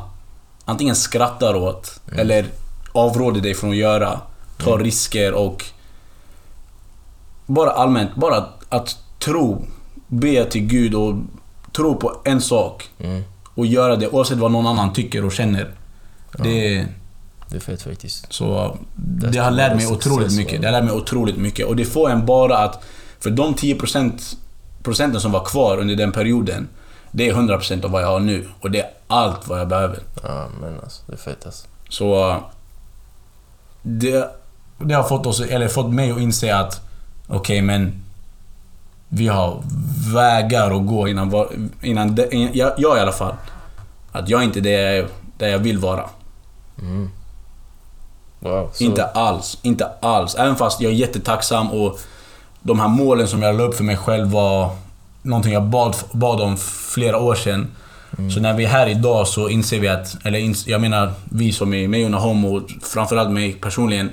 [0.65, 2.45] antingen skrattar åt eller
[2.91, 4.19] avråder dig från att göra.
[4.57, 5.65] Ta risker och...
[7.45, 9.65] Bara allmänt, bara att, att tro.
[10.13, 11.15] Be till Gud och
[11.71, 12.89] tro på en sak.
[12.99, 13.23] Mm.
[13.55, 15.71] Och göra det oavsett vad någon annan tycker och känner.
[16.37, 16.87] Det,
[17.49, 18.33] Det är fett faktiskt.
[18.33, 20.61] så det har lärt mig otroligt mycket.
[20.61, 21.65] Det har lärt mig otroligt mycket.
[21.65, 22.83] Och det får en bara att...
[23.19, 24.35] För de 10%
[24.83, 26.67] procenten som var kvar under den perioden,
[27.11, 28.47] det är 100% av vad jag har nu.
[28.61, 29.99] Och det är allt vad jag behöver.
[30.23, 31.67] Ja, men alltså, det är fett alltså.
[31.89, 32.37] Så...
[33.81, 34.31] Det,
[34.77, 36.81] det har fått, oss, eller fått mig att inse att
[37.27, 38.03] okej, men
[39.13, 39.63] vi har
[40.13, 41.49] vägar att gå innan, var-
[41.81, 43.33] innan in- jag, jag i alla fall,
[44.11, 45.05] att jag inte är där jag,
[45.37, 46.03] där jag vill vara.
[46.81, 47.09] Mm.
[48.39, 48.69] Wow.
[48.73, 50.35] Så, Inte alls, inte alls.
[50.35, 51.99] Även fast jag är jättetacksam och
[52.61, 54.69] de här målen som jag la upp för mig själv var
[55.21, 56.57] någonting jag bad, bad om
[56.93, 57.67] flera år sedan.
[58.33, 61.73] Så när vi är här idag så inser vi att, eller jag menar vi som
[61.73, 64.09] är med i Homo, och framförallt mig personligen,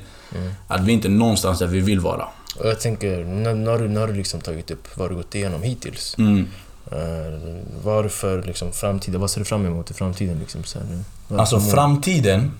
[0.68, 2.24] att vi inte är någonstans där vi vill vara.
[2.59, 5.62] Och jag tänker, när, när, du, när du liksom tagit upp vad du gått igenom
[5.62, 6.18] hittills.
[6.18, 6.47] Mm.
[6.92, 11.38] Uh, varför liksom framtiden, vad ser du fram emot i framtiden liksom så här nu?
[11.38, 12.53] Alltså framtiden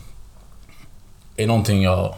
[1.37, 2.15] är någonting jag...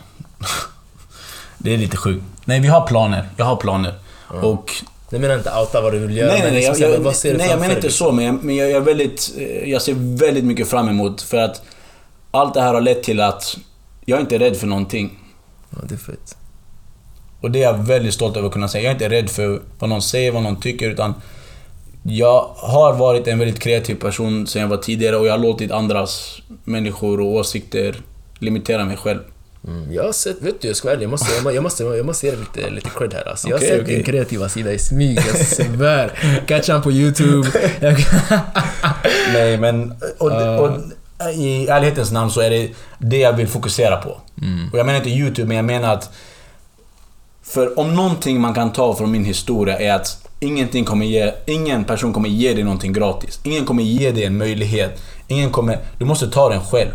[1.58, 2.24] det är lite sjukt.
[2.44, 3.28] Nej, vi har planer.
[3.36, 3.94] Jag har planer.
[4.28, 4.72] Och
[5.10, 6.68] Jag menar inte outa vad du vill göra, Nej, nej, men nej.
[6.68, 8.06] liksom Jag, jag, vad ser du nej, jag menar inte liksom?
[8.06, 9.32] så, men jag, men jag, är väldigt,
[9.64, 11.62] jag ser väldigt mycket fram emot för att
[12.30, 13.56] allt det här har lett till att
[14.04, 15.18] jag är inte rädd för någonting.
[15.70, 16.36] Ja, det är fett.
[17.40, 18.82] Och det är jag väldigt stolt över att kunna säga.
[18.84, 21.14] Jag är inte rädd för vad någon säger, vad någon tycker, utan
[22.02, 25.70] jag har varit en väldigt kreativ person sen jag var tidigare och jag har låtit
[25.70, 27.96] andras människor och åsikter
[28.38, 29.18] limitera mig själv.
[29.66, 31.62] Mm, jag har sett, vet du jag ska vara ärlig, jag måste, jag må- jag
[31.62, 33.48] måste, jag måste ge dig lite, lite cred här alltså.
[33.48, 33.94] Jag har Okej, sett okej.
[33.94, 36.12] din kreativa sida i smyg, jag svär.
[36.46, 37.48] Catch han på YouTube.
[39.32, 39.94] Nej, men...
[40.18, 40.70] Och, och,
[41.34, 44.10] I ärlighetens namn så är det det jag vill fokusera på.
[44.72, 46.10] Och jag menar inte YouTube, men jag menar att...
[47.50, 51.84] För om någonting man kan ta från min historia är att ingenting kommer ge, ingen
[51.84, 53.40] person kommer ge dig någonting gratis.
[53.42, 55.02] Ingen kommer ge dig en möjlighet.
[55.28, 55.78] Ingen kommer...
[55.98, 56.90] Du måste ta den själv.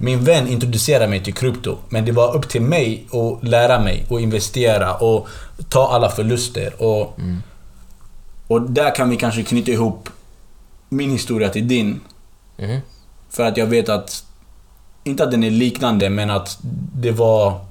[0.00, 4.06] Min vän introducerade mig till krypto, men det var upp till mig att lära mig
[4.08, 5.28] och investera och
[5.68, 6.82] ta alla förluster.
[6.82, 7.18] Och,
[8.46, 10.08] och där kan vi kanske knyta ihop
[10.88, 12.00] min historia till din.
[12.56, 12.80] Mhm.
[13.30, 14.24] För att jag vet att,
[15.04, 16.58] inte att den är liknande, men att
[16.94, 17.69] det var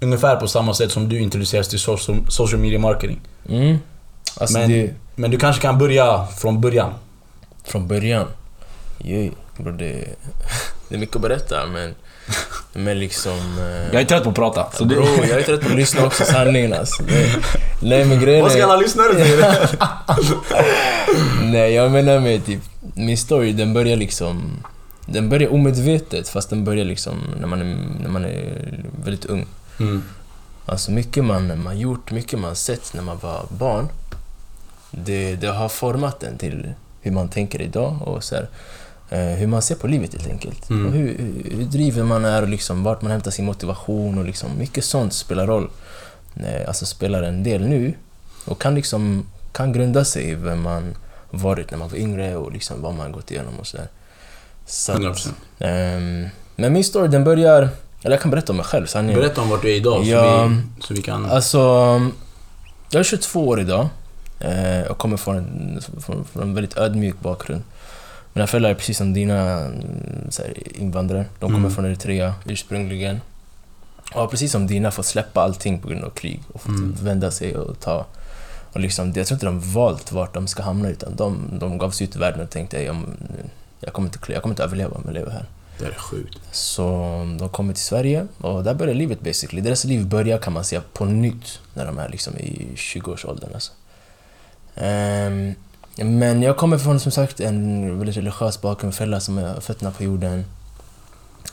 [0.00, 3.20] ungefär på samma sätt som du introducerades till social, social media marketing.
[3.48, 3.78] Mm.
[4.36, 6.94] Alltså Men, det, men du kanske kan börja från början.
[7.64, 8.26] från början.
[9.56, 10.04] Bro, det,
[10.88, 11.94] det är mycket att berätta men...
[12.72, 13.58] Men liksom...
[13.58, 14.66] eh, Jag är trött på att prata.
[14.72, 17.02] Så det, Bro, jag är trött på att lyssna också sanningen alltså.
[17.02, 17.36] Det,
[17.82, 18.64] nej men grejen Vad ska är...
[18.64, 19.68] alla lyssnare säga?
[21.42, 22.60] Nej, jag menar med typ,
[22.94, 24.64] min story den börjar liksom...
[25.06, 28.68] Den börjar omedvetet fast den börjar liksom när man är, när man är
[29.04, 29.46] väldigt ung.
[29.80, 30.02] Mm.
[30.66, 33.88] Alltså mycket man, man gjort, mycket man sett när man var barn.
[34.90, 38.48] Det, det har format en till hur man tänker idag och så här,
[39.10, 40.70] eh, hur man ser på livet helt enkelt.
[40.70, 40.92] Mm.
[40.92, 44.58] Hur, hur, hur driven man är och liksom, vart man hämtar sin motivation och liksom,
[44.58, 45.70] mycket sånt spelar roll.
[46.36, 47.94] Eh, Alltså spelar en del nu
[48.44, 50.94] och kan liksom kan grunda sig i vem man
[51.30, 53.88] varit när man var yngre och liksom vad man gått igenom och sådär.
[54.66, 55.28] Så att, 100%.
[55.58, 57.68] ehm, men min story den börjar,
[58.04, 59.20] eller jag kan berätta om mig själv sanningen.
[59.20, 60.22] Berätta om vart du är idag, Ja.
[60.42, 61.26] så, vi, så vi kan...
[61.30, 61.58] Alltså,
[62.90, 63.88] jag är 22 år idag.
[64.40, 67.62] Eh, Jag kommer från en, från, från en väldigt ödmjuk bakgrund.
[68.32, 69.74] Mina föräldrar är precis som dina mm,
[70.38, 71.24] här, invandrare.
[71.38, 71.70] De kommer Mm.
[71.70, 73.20] från Eritrea ursprungligen.
[74.14, 76.94] Och har precis som dina fått släppa allting på grund av krig och fått Mm.
[77.00, 78.06] vända sig och ta,
[78.72, 81.90] Och liksom, jag tror inte de valt vart de ska hamna utan de, de gav
[81.90, 82.96] sig ut i världen och tänkte jag,
[83.80, 85.44] jag, kommer inte, jag kommer inte överleva om jag lever här.
[85.78, 86.38] Det är sjukt.
[86.50, 86.82] Så
[87.38, 89.62] de kommer till Sverige och där börjar livet basically.
[89.62, 93.50] Deras liv börjar kan man säga på nytt när de är liksom i 20-årsåldern.
[93.54, 93.72] Alltså.
[94.74, 95.54] Um,
[95.96, 100.04] men jag kommer från som sagt en väldigt religiös bakgrund, föräldrar som har fötterna på
[100.04, 100.44] jorden.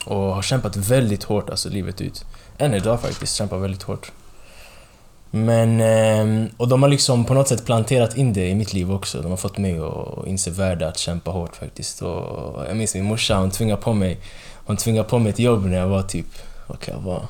[0.06, 2.24] Och har kämpat väldigt hårt alltså livet ut.
[2.58, 4.12] Än idag faktiskt, kämpar väldigt hårt.
[5.34, 5.80] Men...
[5.80, 9.22] ehm, Och de har liksom på något sätt planterat in det i mitt liv också.
[9.22, 12.02] De har fått mig att inse värdet att kämpa hårt faktiskt.
[12.02, 14.18] Och jag minns min morsa, hon tvingade på mig,
[14.66, 16.26] hon tvingade på mig ett jobb när jag var typ,
[16.66, 17.28] vad kan jag vara?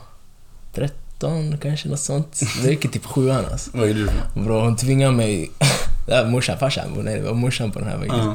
[0.75, 2.41] 13 kanske, något sånt.
[2.63, 3.71] Det gick i typ sjuan alltså.
[3.75, 5.51] Vad är du Bro, hon tvingade mig...
[6.07, 6.85] Det morsan, farsan.
[7.05, 8.17] Nej, det var morsan på den här vägen.
[8.19, 8.35] Ja.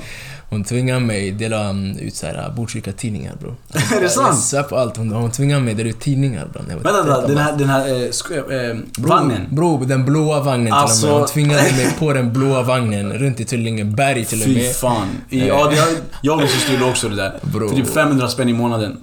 [0.50, 3.56] Hon tvingade mig dela um, ut såhär Botkyrka-tidningar bro.
[3.98, 4.52] Är det sant?
[4.54, 4.98] Jag på allt.
[4.98, 6.62] Hon, hon tvingade mig dela ut tidningar bro.
[6.68, 9.42] när jag var Vänta, vänta, 13 den här, den här eh, sk- eh, Bro, vagnen.
[9.52, 11.20] Bro, den blåa vagnen Alltså- till och med.
[11.20, 14.76] Hon tvingade mig på den blåa vagnen runt i Tullingeberg till och Fy med.
[14.76, 15.08] fan.
[15.30, 15.88] I, ja, det har,
[16.22, 17.40] jag och min syster gjorde också det där.
[17.42, 17.70] Bro.
[17.70, 18.98] För typ 500 spänn i månaden.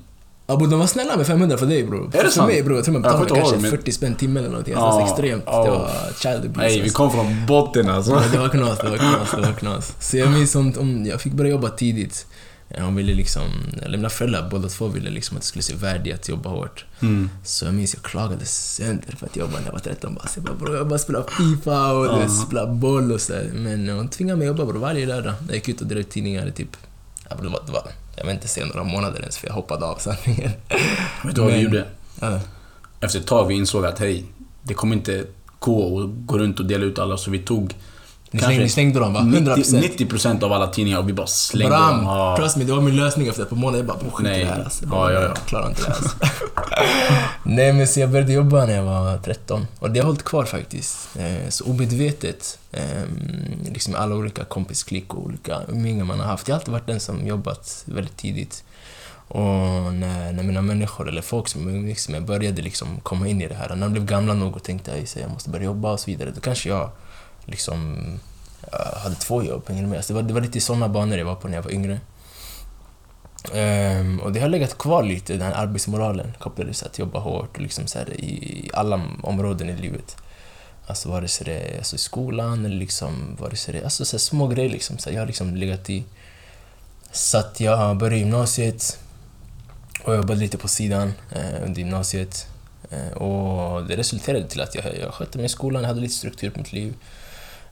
[0.47, 2.05] Ja, bro, de var snälla med 500 för dig bro.
[2.07, 2.49] Är det för sant?
[2.49, 4.75] mig bro, jag tror man Jag betalade kanske men- 40 spänn timmen eller någonting.
[4.75, 5.43] Ja, Alltså extremt.
[5.47, 5.65] ja.
[5.65, 6.61] Det var child abuse.
[6.61, 8.13] Nej, vi kom från botten alltså.
[8.13, 9.93] Ja, det var knas, det var knas, det var knas.
[10.01, 12.27] Så jag minns om, om jag fick börja jobba tidigt.
[12.69, 13.43] Ja, Hon ville liksom,
[13.83, 16.51] eller mina föräldrar båda två ville liksom att det skulle se värde i att jobba
[16.51, 16.85] hårt.
[17.03, 17.31] Mm.
[17.45, 20.27] Så jag minns jag klagade sönder för att jobba när jag var 13 bara.
[20.27, 23.33] Så jag bara, bro, jag bara spela FIFA och du vet, spela boll och så.
[23.55, 25.35] Men hon tvingade mig jobba bro, varje lördag.
[25.47, 26.77] Jag gick ut och ut tidningar typ,
[27.31, 27.83] ja, det var, det var,
[28.17, 30.51] jag vill inte säga några månader ens för jag hoppade av sanningen.
[31.25, 31.85] Vet du vad vi gjorde?
[32.21, 32.41] Ja.
[33.01, 34.25] Efter ett tag vi insåg att hej,
[34.63, 35.25] det kommer inte
[35.59, 37.75] gå att gå runt och dela ut alla så vi tog
[38.35, 39.21] Ni slängde, ni slängde dem va?
[39.21, 39.55] 100%.
[39.57, 41.97] 90%, 90% av alla tidningar och vi bara slängde Bram!
[41.97, 42.05] dem.
[42.05, 42.37] Ja.
[42.39, 43.79] Trust me, det var min lösning efter ett par månader.
[43.79, 44.41] Jag bara, skit i Nej.
[44.41, 44.85] det här alltså.
[44.91, 45.29] Ja, ja, ja.
[45.29, 46.17] Jag klarar inte det här alltså.
[47.45, 49.67] Nej men så jag började jobba när jag var 13.
[49.79, 50.97] Och det har hållit kvar faktiskt.
[51.19, 52.83] Eh, Så omedvetet, eh,
[53.73, 56.49] liksom alla olika kompisklick och olika umgängen man har haft.
[56.49, 58.65] Jag har alltid varit den som jobbat väldigt tidigt.
[59.29, 59.41] Och
[59.95, 63.49] när, när mina människor, eller folk som jag umgicks med, började liksom komma in i
[63.49, 63.69] det här.
[63.69, 66.31] När de blev gamla nog och tänkte att jag måste börja jobba och så vidare.
[66.35, 66.91] Då kanske jag
[67.45, 67.99] liksom
[68.73, 70.05] jag hade två jobb, hängde med?
[70.05, 71.71] Så det, var, det var lite i såna banor jag var på när jag var
[71.71, 72.01] yngre.
[73.53, 77.57] Um, och det har legat kvar lite, den här arbetsmoralen kopplad till att jobba hårt
[77.57, 80.17] och liksom så här, i alla områden i livet.
[80.87, 84.05] Alltså vare sig det är alltså i skolan eller liksom, vare sig det är alltså,
[84.05, 84.99] så här, små grejer liksom.
[84.99, 86.05] Så här, jag har liksom legat i.
[87.13, 88.99] Så att jag började gymnasiet
[90.05, 92.47] och jobbade lite på sidan eh, under gymnasiet.
[92.91, 96.15] Eh, och det resulterade till att jag, jag skötte mig i skolan, jag hade lite
[96.15, 96.95] struktur på mitt liv.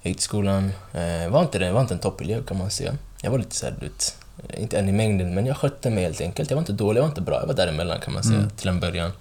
[0.03, 0.73] Jag gick till skolan.
[0.93, 2.95] Eh, var, inte, det- var inte en toppelev kan man säga.
[3.23, 3.75] Jag var lite såhär,
[4.59, 6.51] inte en i mängden, men jag skötte mig helt enkelt.
[6.51, 7.41] Jag var inte dålig, jag var inte bra.
[7.41, 8.51] Jag var däremellan kan man säga, Mm.
[8.51, 9.13] till en början.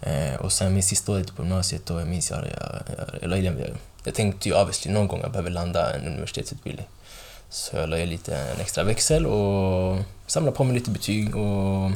[0.00, 3.70] Eh, och sen min sista år på gymnasiet, då jag minns jag, jag, jag, jag,
[4.04, 6.86] jag, tänkte ju obviously någon gång jag behöver landa en universitetsutbildning.
[7.50, 11.90] Så jag la i lite en extra växel och samlade på mig lite betyg och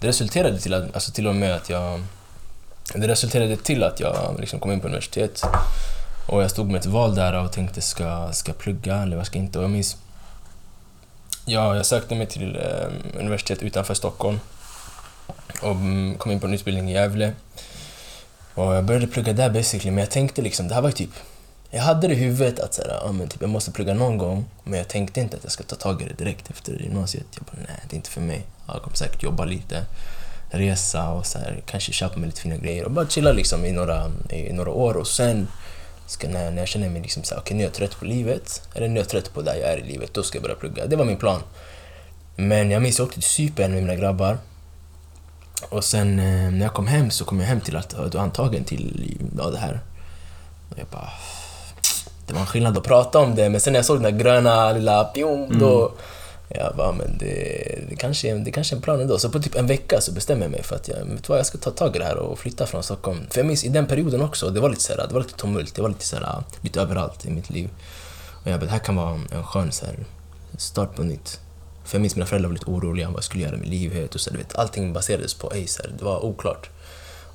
[0.00, 2.00] det resulterade till, att, alltså till och med att jag...
[2.94, 5.42] Det resulterade till att jag liksom kom in på universitet
[6.30, 9.26] och jag stod med ett val där och tänkte ska ska jag plugga eller vad
[9.26, 9.58] ska jag inte?
[9.58, 9.96] Och jag minns...
[11.44, 14.40] Ja, jag sökte mig till eh, universitet utanför Stockholm
[15.62, 17.32] och mm, kom in på en utbildning i Gävle.
[18.54, 21.10] Och jag började plugga där basically, men jag tänkte liksom, det här var ju typ...
[21.70, 24.18] Jag hade det i huvudet att så här, ja, men typ, jag måste plugga någon
[24.18, 27.26] gång, men jag tänkte inte att jag ska ta tag i det direkt efter gymnasiet.
[27.34, 28.42] Jag bara, nej, det är inte för mig.
[28.66, 29.84] Jag kommer säkert jobba lite,
[30.50, 33.72] resa och så här, kanske köpa mig lite fina grejer och bara chilla liksom i
[33.72, 35.48] några, i några år och sen
[36.10, 38.04] ska när, när jag känner mig liksom så här, okay, nu är jag trött på
[38.04, 40.42] livet, eller nu är jag trött på där jag är i livet, då ska jag
[40.42, 40.86] börja plugga.
[40.86, 41.42] Det var min plan.
[42.36, 44.38] Men jag minns jag åkte till Cypern med mina grabbar.
[45.68, 48.22] Och sen eh, när jag kom hem så kom jag hem till att du är
[48.22, 49.80] antagen till ja, det här.
[50.70, 51.10] Och jag bara...
[52.26, 54.24] Det var en skillnad att prata om det, men sen när jag såg den där
[54.24, 55.86] gröna lilla pjom, då...
[55.86, 55.98] Mm.
[56.54, 59.18] Jag bara, men det, det, kanske, är- det kanske är en plan ändå.
[59.18, 61.46] Så på typ en vecka så bestämmer jag mig för att jag, vet vad, jag
[61.46, 63.26] ska ta tag i det här och flytta från Stockholm.
[63.30, 65.34] För jag minns i den perioden också, det var lite, så här, det var lite
[65.36, 67.68] tumult, det var lite, så här, lite överallt i mitt liv.
[68.44, 69.96] Och jag bara, det här kan vara en skön så här,
[70.58, 71.40] start på nytt.
[71.84, 74.20] För jag minns mina föräldrar var lite oroliga vad jag skulle göra med livet och
[74.20, 76.70] så, du vet, allting baserades på Acer, det var oklart.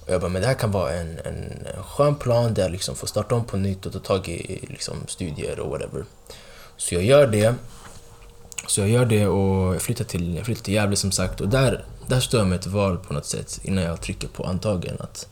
[0.05, 1.35] Och jag bara, men det här kan vara en, en,
[1.77, 4.65] en skön plan där jag liksom får starta om på nytt och ta tag i
[4.69, 6.05] liksom, studier och whatever.
[6.77, 7.55] Så jag gör det.
[8.67, 11.49] Så jag gör det och jag flyttar till, jag flyttar till Gävle som sagt och
[11.49, 14.95] där, där står jag med ett val på något sätt innan jag trycker på antagen
[14.99, 15.27] att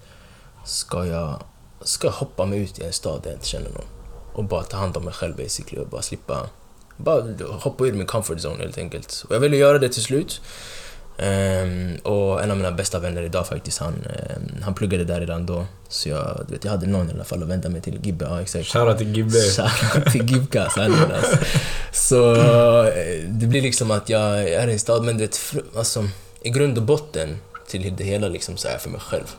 [0.65, 1.43] ska jag,
[1.81, 3.85] ska jag hoppa mig ut i en stad där jag inte känner någon
[4.33, 6.49] och bara ta hand om mig själv basically och bara slippa
[6.97, 9.25] bara hoppa ur min comfort zone helt enkelt.
[9.29, 10.41] Och jag ville göra det till slut.
[11.17, 15.45] Ehm, och en av mina bästa vänner idag faktiskt, han, ehm, han pluggade där redan
[15.45, 15.65] då.
[15.89, 17.99] Så jag, vet, jag hade någon i alla fall att vända mig till.
[18.05, 18.67] Gibbe, ja exakt.
[18.67, 19.31] Shoutout till Gibbe.
[19.39, 21.37] Shoutout till Gibka, alltså.
[21.91, 26.09] Så eh, det blir liksom att jag är i en stad, men fr- alltså,
[26.41, 27.37] i grund och botten
[27.67, 29.35] till det hela liksom så är jag för mig själv.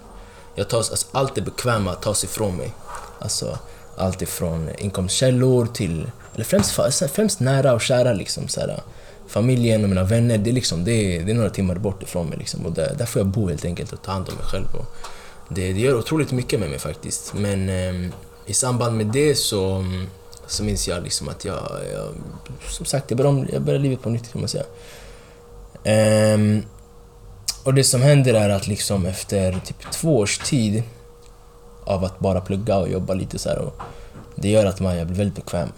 [0.54, 2.70] Jag tar, alltså, allt det bekväma tas ifrån mig.
[3.18, 3.58] Alltså,
[3.96, 8.80] allt ifrån inkomstkällor till, eller främst, fa- främst nära och kära liksom så här,
[9.28, 12.26] familjen och mina vänner, det är, liksom, det är, det är några timmar bort ifrån
[12.26, 14.44] mig liksom, och där, där får jag bo helt enkelt och ta hand om mig
[14.44, 14.66] själv.
[14.74, 14.86] Och
[15.48, 17.34] det, det gör otroligt mycket med mig faktiskt.
[17.34, 18.10] Men eh,
[18.46, 19.84] i samband med det så,
[20.46, 22.08] så minns jag liksom att jag, jag
[22.68, 24.64] som sagt, jag började, jag började livet på nytt kan man säga.
[25.84, 26.62] Ehm,
[27.64, 30.82] och det som händer är att liksom efter typ två års tid
[31.84, 33.80] av att bara plugga och jobba lite så här och
[34.34, 35.68] det gör att man, jag blir väldigt bekväm.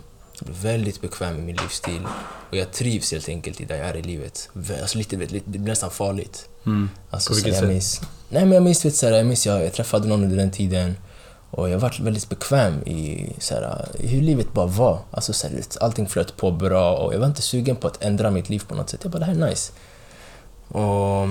[0.41, 2.07] Väldigt bekväm i min livsstil
[2.51, 4.49] och jag trivs helt enkelt i där jag är i livet.
[4.81, 6.49] Alltså lite, lite, det blir nästan farligt.
[6.67, 6.91] Mm.
[7.11, 7.69] Alltså, På så vilket sätt?
[7.69, 10.37] Minns, nej men jag minns, vet, så här, jag minns jag, jag träffade någon under
[10.37, 10.97] den tiden
[11.51, 14.99] och jag var väldigt bekväm i, så här, hur livet bara var.
[15.11, 18.31] Alltså, så här, allting flöt på bra och jag var inte sugen på att ändra
[18.31, 19.01] mitt liv på något sätt.
[19.03, 19.73] Jag bara, det här är nice.
[20.69, 21.29] Och,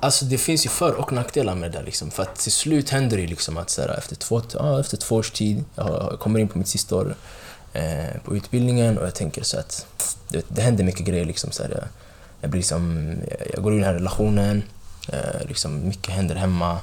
[0.00, 2.10] alltså det finns ju för och nackdelar med det där liksom.
[2.10, 5.16] För att till slut händer det liksom att så här, efter, två, ja, efter två
[5.16, 7.16] års tid, jag kommer in på mitt sista år
[7.78, 9.86] eh, på utbildningen och jag tänker så att
[10.28, 11.50] det, det händer mycket grejer liksom.
[11.50, 11.84] Så här, jag,
[12.40, 14.62] jag, blir liksom, jag, jag går ur den här relationen,
[15.08, 16.78] eh, liksom, mycket händer hemma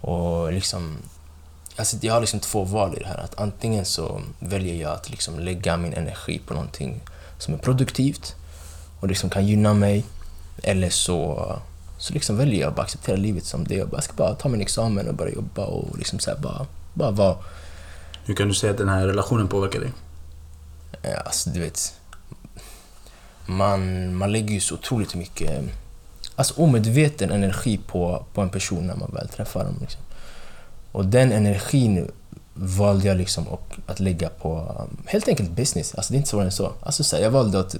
[0.00, 0.96] och liksom
[1.76, 3.18] Alltså jag har liksom två val i det här.
[3.18, 7.00] Att antingen så väljer jag att liksom lägga min energi på någonting
[7.38, 8.34] som är produktivt
[9.00, 10.04] och liksom kan gynna mig.
[10.62, 11.52] Eller så,
[11.98, 13.88] så liksom väljer jag att bara acceptera livet som det är.
[13.92, 17.10] Jag ska bara ta min examen och börja jobba och liksom så här bara, bara
[17.10, 17.36] vara.
[18.24, 19.90] Hur kan du säga att den här relationen påverkar dig?
[21.02, 21.94] Eh, alltså du vet,
[23.46, 25.64] man, man lägger ju så otroligt mycket
[26.40, 29.76] alltså omedveten energi på, på en person när man väl träffar dem.
[29.80, 30.00] Liksom.
[30.92, 32.10] Och den energin
[32.54, 33.46] valde jag liksom
[33.86, 34.74] att lägga på
[35.06, 35.94] helt enkelt business.
[35.94, 36.72] Alltså det är inte svårare än så.
[36.82, 37.76] Alltså, så här, jag valde att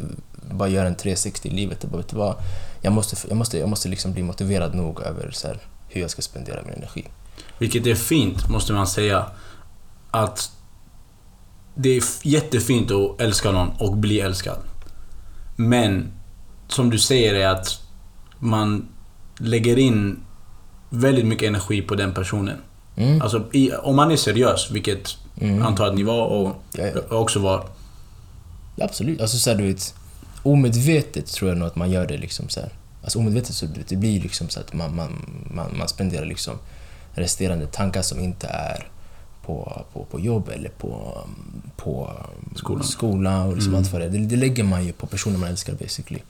[0.50, 1.84] bara göra en 360 i livet.
[1.84, 2.34] Och bara, vet du vad?
[2.80, 5.58] Jag måste, jag måste, jag måste liksom bli motiverad nog över så här,
[5.88, 7.06] hur jag ska spendera min energi.
[7.58, 9.26] Vilket är fint, måste man säga.
[10.10, 10.50] Att
[11.82, 14.58] det är jättefint att älska någon och bli älskad.
[15.56, 16.12] Men,
[16.68, 17.80] som du säger är att
[18.38, 18.88] man
[19.38, 20.20] lägger in
[20.90, 22.56] väldigt mycket energi på den personen.
[22.96, 23.22] Mm.
[23.22, 25.62] Alltså, i, om man är seriös, vilket Mm.
[25.62, 27.16] antar att ni var och Ja, ja.
[27.16, 27.66] också var.
[28.80, 29.20] Absolut.
[29.20, 29.94] Alltså så här, du vet,
[30.42, 32.70] omedvetet tror jag nog att man gör det liksom så här.
[33.02, 35.08] Alltså omedvetet så det blir liksom så att man, man,
[35.54, 36.54] man, man spenderar liksom
[37.14, 38.88] resterande tankar som inte är
[39.46, 41.18] på, på, på jobb eller på,
[41.76, 42.12] på
[42.56, 42.84] Skolan.
[42.84, 43.82] skola och liksom Mm.
[43.84, 44.10] allt vad det är.
[44.10, 46.20] Det, lägger man ju på personer man älskar basically.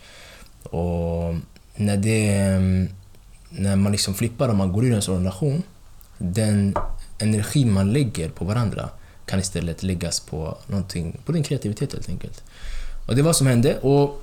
[0.63, 1.35] Och
[1.77, 2.49] när det...
[3.53, 5.63] När man liksom flippar och man går ur en sån relation,
[6.19, 6.75] den
[7.19, 8.89] energin man lägger på varandra
[9.27, 12.43] kan istället läggas på någonting, på din kreativitet helt enkelt.
[13.09, 14.23] Och det var vad som hände och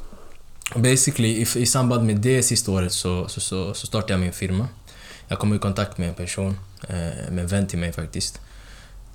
[0.76, 4.32] basically i, i samband med det sista året så, så, så, så startade jag min
[4.34, 4.68] firma.
[5.28, 6.60] Jag kom i kontakt med en person,
[6.90, 6.96] eh,
[7.32, 8.42] med en vän till mig faktiskt,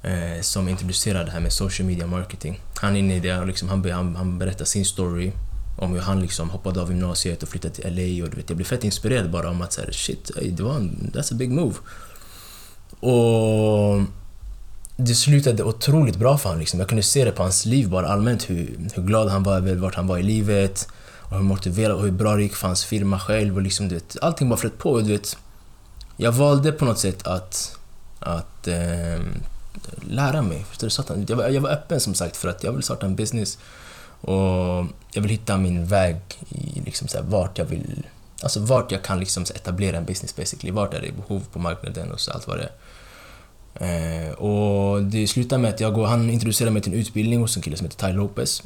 [0.03, 2.61] eh, som introducerar det här med social media marketing.
[2.81, 5.33] Han är inne i det och liksom, han, han, han berättar sin story
[5.79, 8.57] om hur han liksom hoppade av gymnasiet och flyttade till LA och du vet, jag
[8.57, 11.51] blev fett inspirerad bara om att så här, shit, det var en, that's a big
[11.51, 11.75] move.
[13.01, 14.03] Och
[14.97, 16.61] det slutade otroligt bra för honom.
[16.61, 16.81] Liksom.
[16.81, 19.75] Jag kunde se det på hans liv bara allmänt, hur, hur glad han var över
[19.75, 20.89] vart han var i livet
[21.19, 23.57] och hur motiverad och hur bra det gick för hans firma själv.
[23.57, 24.91] Och liksom, du vet, allting bara flöt på.
[24.91, 25.37] Och, du vet,
[26.17, 27.79] jag valde på något sätt att,
[28.21, 29.21] att eh,
[30.09, 30.65] lära mig.
[30.69, 30.91] Förstår du?
[30.91, 33.59] Satan, Jag var, jag var öppen som sagt för att jag vill starta en business.
[34.21, 36.17] Och jag vill hitta min väg
[36.49, 38.07] i liksom så här, vart jag vill...
[38.43, 40.73] Alltså vart jag kan liksom så etablera en business basically.
[40.73, 42.73] Vart är det behov på marknaden och så allt vad det är.
[43.75, 47.57] Eh, och det slutade med att jag går, han introducerade mig till en utbildning hos
[47.57, 48.63] en kille som heter Ty Lopez.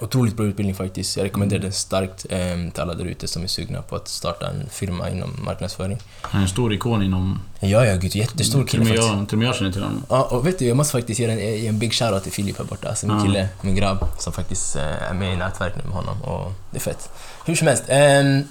[0.00, 1.16] Otroligt bra utbildning faktiskt.
[1.16, 2.38] Jag rekommenderar den starkt eh,
[2.72, 5.98] till alla där ute som är sugna på att starta en firma inom marknadsföring.
[6.22, 7.40] Han är en stor ikon inom...
[7.60, 9.12] Ja, ja, gud, jättestor till kille med faktiskt.
[9.18, 10.04] jag, till och med jag känner till honom.
[10.08, 12.58] Ja, och vet du, jag måste faktiskt ge en, ge en big shoutout till Filip
[12.58, 12.88] här borta.
[12.88, 13.24] Alltså min Ja.
[13.24, 16.22] kille, min grabb, som faktiskt eh, är med i nätverk nu med honom.
[16.22, 17.10] Och det är fett.
[17.46, 17.84] Hur som helst.
[17.88, 18.42] ehm,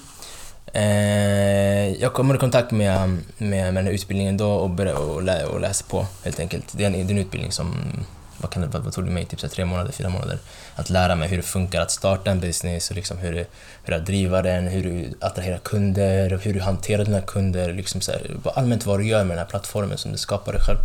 [0.74, 4.80] eh, jag kommer i kontakt med, med, med den här utbildningen då och,
[5.16, 6.66] och, lä, och läser på helt enkelt.
[6.72, 7.76] Det är en, det är en utbildning som,
[8.44, 10.40] vad, kan det, vad, vad tog det mig, typ så här tre månader, fyra månader.
[10.76, 13.46] Att lära mig hur det funkar att starta en business och liksom hur,
[13.84, 17.74] hur att driva den, hur du attraherar kunder, hur du hanterar dina kunder.
[17.74, 18.22] Liksom så här,
[18.56, 20.80] allmänt vad du gör med den här plattformen som du skapar dig själv.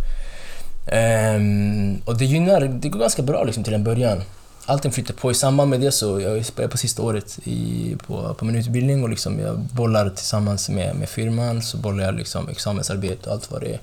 [0.91, 4.23] Um, och det gynnar, det går ganska bra liksom till en början.
[4.65, 5.31] allting flyter på.
[5.31, 9.03] I samband med det så, jag är på sista året i, på, på min utbildning
[9.03, 13.51] och liksom jag bollar tillsammans med, med firman, så bollar jag liksom examensarbete och allt
[13.51, 13.79] vad det är.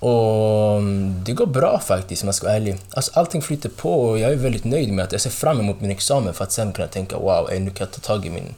[0.00, 2.76] Och mm, det går bra faktiskt om jag ska vara ärlig.
[2.90, 5.80] Alltså, allting flyter på och jag är väldigt nöjd med att jag ser fram emot
[5.80, 8.54] min examen för att sen kunna tänka wow, nu kan jag ta tag i min,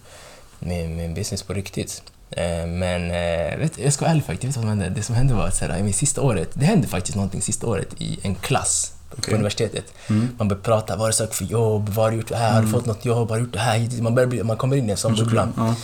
[0.59, 2.03] min, min business på riktigt.
[2.30, 4.89] Eh, men eh, vet, jag ska vara ärlig faktiskt, vet vad som hände?
[4.89, 7.89] Det som hände var att i min sista året, det hände faktiskt någonting sista året
[7.99, 9.93] i en klass på universitetet.
[10.09, 10.28] Mm.
[10.39, 12.62] Man börjar prata, vad har du sökt för jobb, vad har du gjort här, har
[12.62, 14.03] du fått något jobb, har du gjort det här?
[14.03, 15.49] Man, börjar bli, man kommer in i en sån bubbla.
[15.57, 15.74] Ja.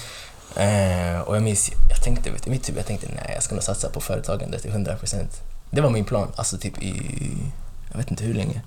[0.56, 3.54] Eh, och jag minns, jag tänkte, vet, i mitt huvud, jag tänkte nej, jag ska
[3.54, 5.26] nog satsa på företagande till 100%.
[5.70, 6.92] Det var min plan, alltså typ i,
[7.90, 8.62] jag vet inte hur länge.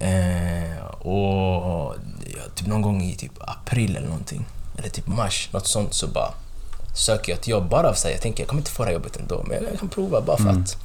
[0.00, 1.94] Eh, och
[2.24, 4.46] ja, typ någon gång i typ april eller någonting,
[4.78, 6.34] eller typ mars, något sånt, så bara
[6.94, 8.12] söker jag ett jobb bara av sig.
[8.12, 10.36] Jag tänker, jag kommer inte få det här jobbet ändå, men jag kan prova bara
[10.36, 10.76] för att.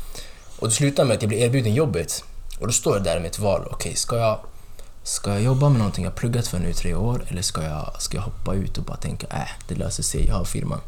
[0.60, 2.24] Och det slutar med att jag blir erbjuden jobbet.
[2.60, 3.68] Och då står jag där med ett val.
[3.72, 4.40] Okej, ska jag
[5.08, 7.96] Ska jag jobba med någonting jag pluggat för nu i tre år eller ska jag,
[8.00, 10.80] ska jag hoppa ut och bara tänka äh, det löser sig, jag har firman.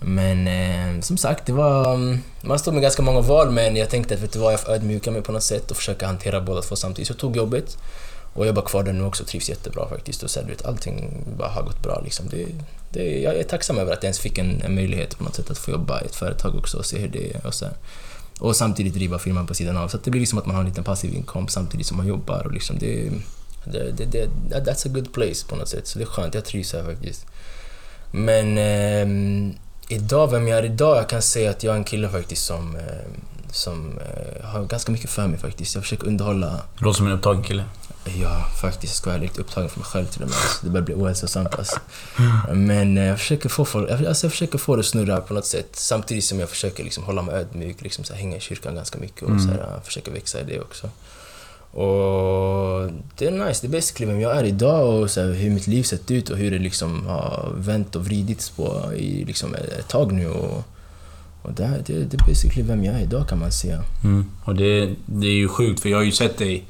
[0.00, 3.90] Men eh, som sagt, det var, mm, man stod med ganska många val men jag
[3.90, 6.40] tänkte att vet du vad, jag får ödmjuka mig på något sätt och försöka hantera
[6.40, 7.06] båda två samtidigt.
[7.06, 7.78] Så jag tog jobbet
[8.34, 10.22] och jobbar kvar där nu också och trivs jättebra faktiskt.
[10.22, 12.00] Och så, vet, allting bara har gått bra.
[12.04, 12.26] Liksom.
[12.28, 12.46] Det,
[12.90, 15.50] det, jag är tacksam över att jag ens fick en, en möjlighet på något sätt
[15.50, 17.46] att få jobba i ett företag också och se hur det är.
[17.46, 17.74] Och, så här
[18.42, 19.88] och samtidigt driva firman på sidan av.
[19.88, 22.46] Så det blir liksom att man har en liten passiv inkomst samtidigt som man jobbar.
[22.46, 23.10] Och liksom det,
[23.64, 25.86] det, det, det, that's a good place på något sätt.
[25.86, 27.26] Så det är skönt, jag trivs här faktiskt.
[28.10, 29.54] Men eh,
[29.88, 30.96] idag, vem jag är idag?
[30.96, 32.82] Jag kan säga att jag är en kille faktiskt som, eh,
[33.50, 35.74] som eh, har ganska mycket för mig faktiskt.
[35.74, 37.64] Jag försöker underhålla Låter som en upptagen kille.
[38.04, 38.92] Ja, faktiskt.
[38.92, 40.38] Jag ska vara lite upptagen för mig själv till och med.
[40.38, 41.76] Alltså, det börjar bli ohälsosamt alltså.
[42.52, 45.68] Men eh, jag försöker, få alltså, jag försöker få det att snurra på något sätt.
[45.72, 48.98] Samtidigt som jag försöker liksom hålla mig ödmjuk, liksom, så här, hänga i kyrkan ganska
[48.98, 49.42] mycket och Mm.
[49.44, 50.90] så här, försöka växa i det också.
[51.72, 53.66] Och det är nice.
[53.66, 56.30] Det är basically vem jag är idag och så här, hur mitt liv sett ut
[56.30, 60.28] och hur det liksom har vänt och vridits på i liksom ett tag nu.
[60.28, 60.64] Och,
[61.42, 63.82] och det, det, det är basically vem jag är idag kan man säga.
[64.04, 64.30] Mm.
[64.44, 66.64] Och det, det är ju sjukt, för jag har ju sett dig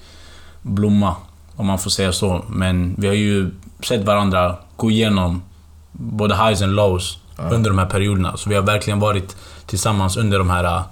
[0.62, 1.16] blomma,
[1.56, 2.44] om man får säga så.
[2.48, 3.50] Men vi har ju
[3.80, 5.42] sett varandra gå igenom
[5.92, 7.18] både highs and lows
[7.50, 8.36] under de här perioderna.
[8.36, 9.36] Så vi har verkligen varit
[9.66, 10.82] tillsammans under de här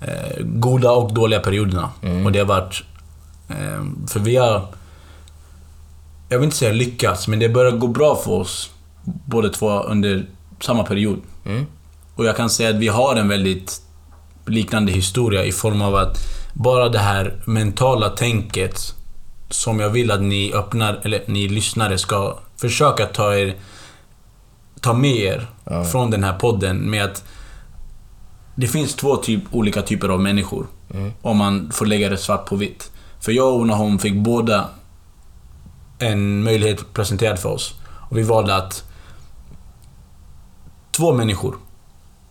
[0.00, 1.90] eh, goda och dåliga perioderna.
[2.24, 2.82] Och det har varit...
[3.48, 4.66] Eh, för vi har...
[6.28, 8.70] Jag vill inte säga lyckats, men det börjar gå bra för oss
[9.04, 10.26] båda två under
[10.60, 11.20] samma period.
[11.44, 11.66] Mm.
[12.14, 13.82] Och jag kan säga att vi har en väldigt
[14.46, 16.18] liknande historia i form av att
[16.52, 18.94] bara det här mentala tänket
[19.50, 23.54] som jag vill att ni öppnar, eller ni lyssnare ska försöka ta er
[24.80, 25.84] ta med er Ja.
[25.84, 27.24] från den här podden med att
[28.54, 30.66] det finns två typ, olika typer av människor.
[30.94, 31.12] Mm.
[31.22, 32.90] Om man får lägga det svart på vitt.
[33.20, 34.68] För jag och Nahom fick båda
[35.98, 37.74] en möjlighet presenterad för oss.
[38.10, 38.84] Och vi valde att
[40.96, 41.56] två människor.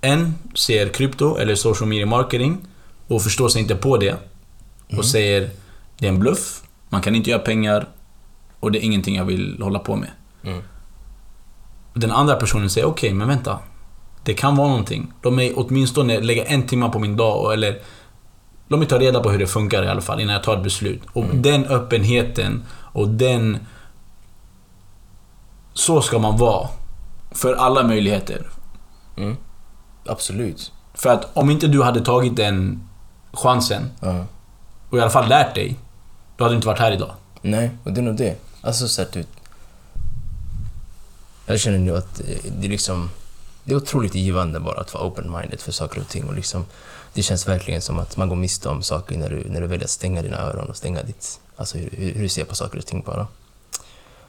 [0.01, 2.57] En ser krypto eller social media marketing
[3.07, 4.15] och förstår sig inte på det.
[4.97, 5.49] Och säger
[5.97, 7.87] det är en bluff, man kan inte göra pengar
[8.59, 10.09] och det är ingenting jag vill hålla på med.
[10.43, 10.61] Mm.
[11.93, 13.59] Den andra personen säger okej, men vänta.
[14.23, 15.13] Det kan vara någonting.
[15.21, 17.79] Låt mig åtminstone lägga en timme på min dag eller
[18.67, 20.63] Låt mig ta reda på hur det funkar i alla fall innan jag tar ett
[20.63, 21.01] beslut.
[21.13, 23.57] Och den öppenheten och den...
[25.73, 26.67] Så ska man vara.
[27.31, 28.47] För alla möjligheter.
[29.17, 29.37] Mm.
[30.05, 30.71] Absolut.
[30.93, 32.87] För att om inte du hade tagit den
[33.33, 34.25] chansen Ja.
[34.89, 35.75] och i alla fall lärt dig,
[36.37, 37.11] då hade du inte varit här idag.
[37.41, 38.35] Nej, och det är nog det.
[38.61, 39.27] Alltså så att ut.
[41.45, 42.25] Jag känner nu att eh,
[42.59, 43.09] det är liksom...
[43.63, 46.23] Det är otroligt givande bara att vara open-minded för saker och ting.
[46.23, 46.65] Och liksom,
[47.13, 49.83] det känns verkligen som att man går miste om saker när du, när du väljer
[49.85, 51.39] att stänga dina öron och stänga ditt...
[51.57, 53.27] Alltså hur, hur du ser på saker och ting bara.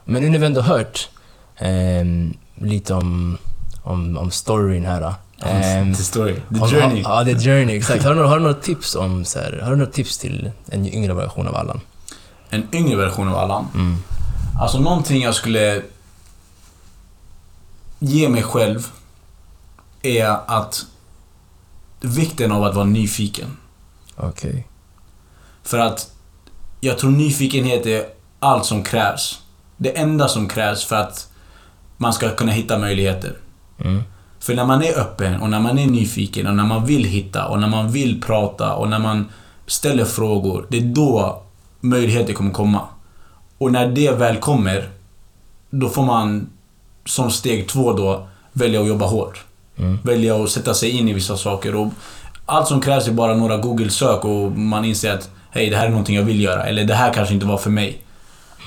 [0.04, 1.09] Men nu när vi ändå hört
[1.57, 3.38] ehm, lite om,
[3.82, 5.14] om, om storyn här.
[5.40, 6.34] ehm, The story.
[6.34, 7.02] The om- journey.
[7.02, 8.02] Ja, the journey, exakt.
[8.02, 10.50] Har du, några- har du några tips om så här, har du några tips till
[10.68, 11.80] en yngre version av Allan?
[12.51, 13.66] En yngre version av Allan.
[13.74, 13.97] Mm.
[14.61, 15.82] Alltså någonting jag skulle
[17.99, 18.86] ge mig själv
[20.03, 20.86] är att
[22.01, 23.57] vikten av att vara nyfiken.
[24.16, 24.66] Okej.
[25.62, 26.12] För att
[26.80, 28.05] jag tror nyfikenhet är
[28.38, 29.42] allt som krävs.
[29.76, 31.28] Det enda som krävs för att
[31.97, 33.36] man ska kunna hitta möjligheter.
[33.84, 34.03] Mm.
[34.38, 37.47] För när man är öppen och när man är nyfiken och när man vill hitta
[37.47, 39.28] och när man vill prata och när man
[39.66, 40.66] ställer frågor.
[40.70, 41.45] Det är då
[41.89, 42.80] möjligheter kommer komma.
[43.59, 44.89] Och när det väl kommer,
[45.70, 46.51] då får man
[47.05, 49.45] som steg två då välja att jobba hårt.
[49.76, 49.99] Mm.
[50.03, 51.74] Välja att sätta sig in i vissa saker.
[51.74, 51.89] Och
[52.47, 55.91] allt som krävs är bara några Google-sök och man inser att hej, det här är
[55.91, 56.64] någonting jag vill göra.
[56.64, 58.03] Eller det här kanske inte var för mig.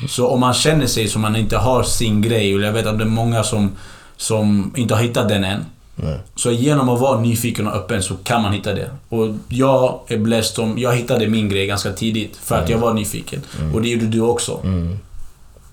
[0.09, 2.97] Så om man känner sig som man inte har sin grej, och jag vet att
[2.97, 3.71] det är många som,
[4.17, 5.65] som inte har hittat den än.
[6.03, 6.19] Nej.
[6.35, 8.89] Så genom att vara nyfiken och öppen så kan man hitta det.
[9.09, 10.77] Och jag är blessed som...
[10.77, 13.41] Jag hittade min grej ganska tidigt för att jag var nyfiken.
[13.73, 14.59] Och det gjorde du också.
[14.63, 14.99] Mm.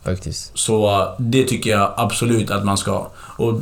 [0.05, 0.59] Faktiskt.
[0.59, 3.07] Så uh, det tycker jag absolut att man ska.
[3.16, 3.61] Och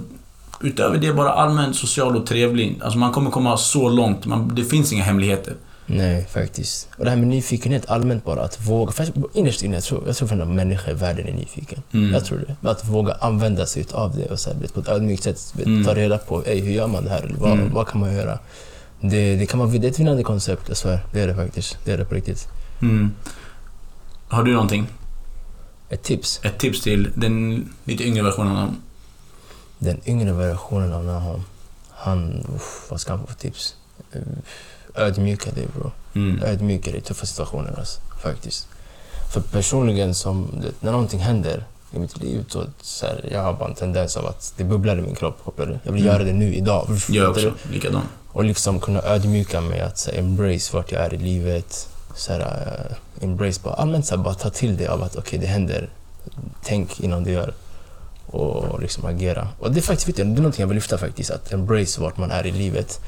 [0.60, 2.80] utöver det, bara allmänt social och trevlig.
[2.82, 4.26] Alltså man kommer komma så långt.
[4.26, 5.54] Man, det finns inga hemligheter.
[5.86, 6.88] Nej, faktiskt.
[6.98, 8.92] Och det här med nyfikenhet allmänt bara, att våga.
[8.92, 11.82] För innerst inne, jag tror, jag tror att människa i världen är nyfiken.
[11.92, 12.12] Mm.
[12.12, 12.68] Jag tror det.
[12.70, 15.66] Att våga använda sig av det och så här, vet, på ett ödmjukt sätt vet,
[15.66, 15.84] Mm.
[15.84, 17.72] ta reda på hur gör man det här, eller vad, Mm.
[17.72, 18.38] vad kan man göra.
[19.00, 21.06] Det, det, kan vara, det är ett vinnande koncept, jag svär.
[21.12, 21.78] Det är det faktiskt.
[21.84, 22.48] Det är det på riktigt.
[22.82, 23.12] Mm.
[24.28, 24.86] Har du någonting?
[25.88, 26.40] Ett tips.
[26.42, 28.74] Ett tips till den lite yngre versionen av
[29.78, 31.42] Den yngre versionen av Naham,
[31.90, 33.74] han, uff, vad ska han få för tips?
[34.12, 34.20] Eh,
[34.94, 35.90] Ödmjuka dig bro.
[36.14, 36.42] mm.
[36.44, 38.68] Ödmjuka dig i tuffa situationer alltså, faktiskt.
[39.32, 43.68] För personligen, som, när någonting händer i mitt liv, så, så här, jag har bara
[43.68, 45.38] en tendens av att det bubblar i min kropp.
[45.44, 45.78] kopplar du?
[45.84, 46.14] Jag vill Mm.
[46.14, 46.86] göra det nu, idag.
[47.08, 47.52] Jag också.
[47.62, 47.72] du?
[47.72, 48.02] Likadan.
[48.32, 51.88] Och liksom kunna ödmjuka mig, att så här, embrace vart jag är i livet.
[52.16, 52.40] Så här,
[53.20, 55.88] eh, embrace, bara allmänt så här, bara ta till det av att okej, det händer.
[56.62, 57.54] Tänk innan du gör.
[58.26, 59.48] Och liksom agera.
[59.58, 62.16] Och det är faktiskt jag, det är någonting jag vill lyfta faktiskt, att embrace vart
[62.16, 63.00] man är i livet.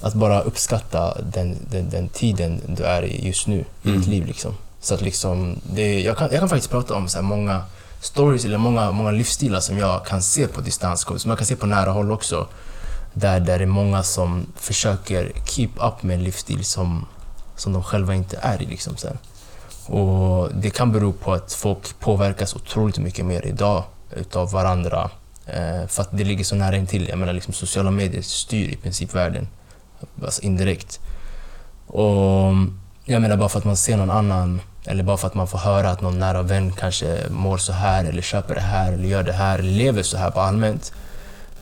[0.00, 4.00] Att bara uppskatta den, den, den tiden du är i just nu, i Mm.
[4.00, 4.54] ditt liv liksom.
[4.80, 7.62] Så att liksom, det, jag, kan, jag kan faktiskt prata om så många
[8.00, 11.56] stories eller många, många livsstilar som jag kan se på distans, som jag kan se
[11.56, 12.46] på nära håll också.
[13.14, 17.06] Där, där det är många som försöker keep up med en livsstil som,
[17.56, 18.66] som de själva inte är i.
[18.66, 19.18] Liksom, här.
[19.96, 23.84] Och det kan bero på att folk påverkas otroligt mycket mer idag
[24.16, 25.10] utav varandra.
[25.46, 27.08] Eh, för att det ligger så nära intill.
[27.08, 29.48] Jag menar, liksom, sociala medier styr i princip världen.
[30.24, 31.00] Alltså indirekt.
[31.86, 32.52] Och
[33.04, 35.58] jag menar bara för att man ser någon annan eller bara för att man får
[35.58, 39.22] höra att någon nära vän kanske mår så här eller köper det här eller gör
[39.22, 40.92] det här eller lever så här på allmänt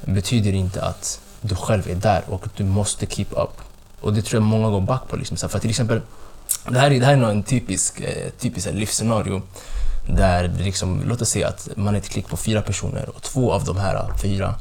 [0.04, 3.60] betyder inte att du själv är där och att du måste keep up.
[4.00, 5.16] Och det tror jag många går back på.
[5.16, 5.36] Liksom.
[5.36, 6.00] Så För till exempel,
[6.68, 9.42] det här är, det här är nog en typisk, eh, typisk livsscenario
[10.08, 13.22] där det liksom, låt oss säga att man är ett klick på fyra personer och
[13.22, 14.54] två av de här fyra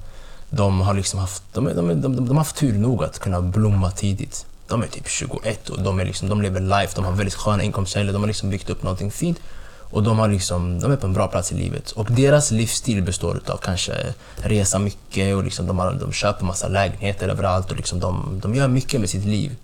[0.50, 3.42] de har liksom haft, de, de, de, de, de har haft tur nog att kunna
[3.42, 4.46] blomma tidigt.
[4.68, 7.64] De är typ 21 och de, är liksom, de lever life, de har väldigt sköna
[7.64, 9.40] inkomstkällor, de har liksom byggt upp någonting fint.
[9.90, 11.92] Och de, har liksom, de är på en bra plats i livet.
[11.92, 16.68] Och deras livsstil består av kanske resa mycket och liksom de, har, de köper massa
[16.68, 19.56] lägenheter överallt och liksom de, de gör mycket med sitt liv.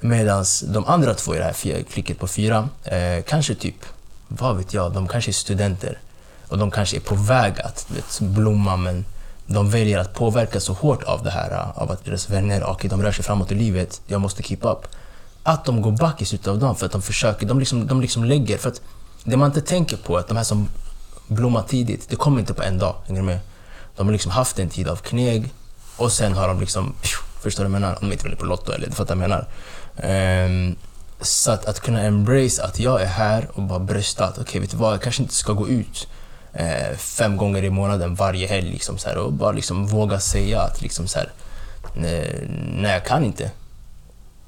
[0.00, 3.84] Medan de andra två i det här klicket på fyra, eh, kanske typ,
[4.28, 5.98] vad vet jag, de kanske är studenter.
[6.48, 9.04] Och de kanske är på väg att vet, blomma men
[9.46, 12.90] de väljer att påverkas så hårt av det här, äh, av att deras vänner, okay,
[12.90, 14.86] de rör sig framåt i livet, jag måste keep up.
[15.42, 18.00] Att de går back i slutet av dagen för att de försöker, de liksom, de
[18.00, 18.80] liksom lägger, för att
[19.24, 20.68] det man inte tänker på är att de här som
[21.28, 23.40] blommar tidigt, det kommer inte på en dag, hänger du med?
[23.96, 25.50] De har liksom haft en tid av kneg
[25.96, 26.94] och sen har de liksom,
[27.42, 27.98] förstår du vad jag menar?
[28.02, 30.46] Om de inte vill på Lotto eller du fattar vad jag menar.
[30.46, 30.76] Um,
[31.20, 34.70] så att, att kunna embrace att jag är här och bara brösta att okej, vet
[34.70, 36.08] du vad, jag kanske inte ska gå ut
[36.52, 40.60] eh, fem gånger i månaden varje helg liksom så här, och bara liksom våga säga
[40.60, 41.32] att liksom så här,
[41.94, 43.50] nej, nej jag kan inte.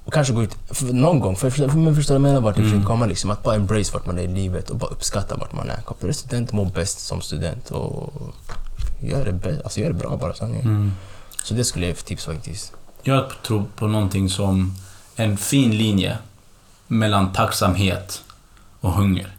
[0.04, 2.34] Och kanske gå ut för någon gång, för, för, för men förstår du vad jag
[2.34, 4.76] menar vart jag försöker komma liksom, att bara embrace vart man är i livet och
[4.76, 5.80] bara uppskatta vart man är.
[6.00, 8.12] Du student, må bäst som student och
[9.00, 10.66] gör det, bä- alltså gör det bra bara sanningen.
[10.66, 10.92] Mm.
[11.44, 12.72] Så det skulle jag ge för tips faktiskt.
[13.02, 14.74] Jag tror på någonting som
[15.16, 16.18] en fin linje
[16.86, 18.22] mellan tacksamhet
[18.80, 19.33] och hunger.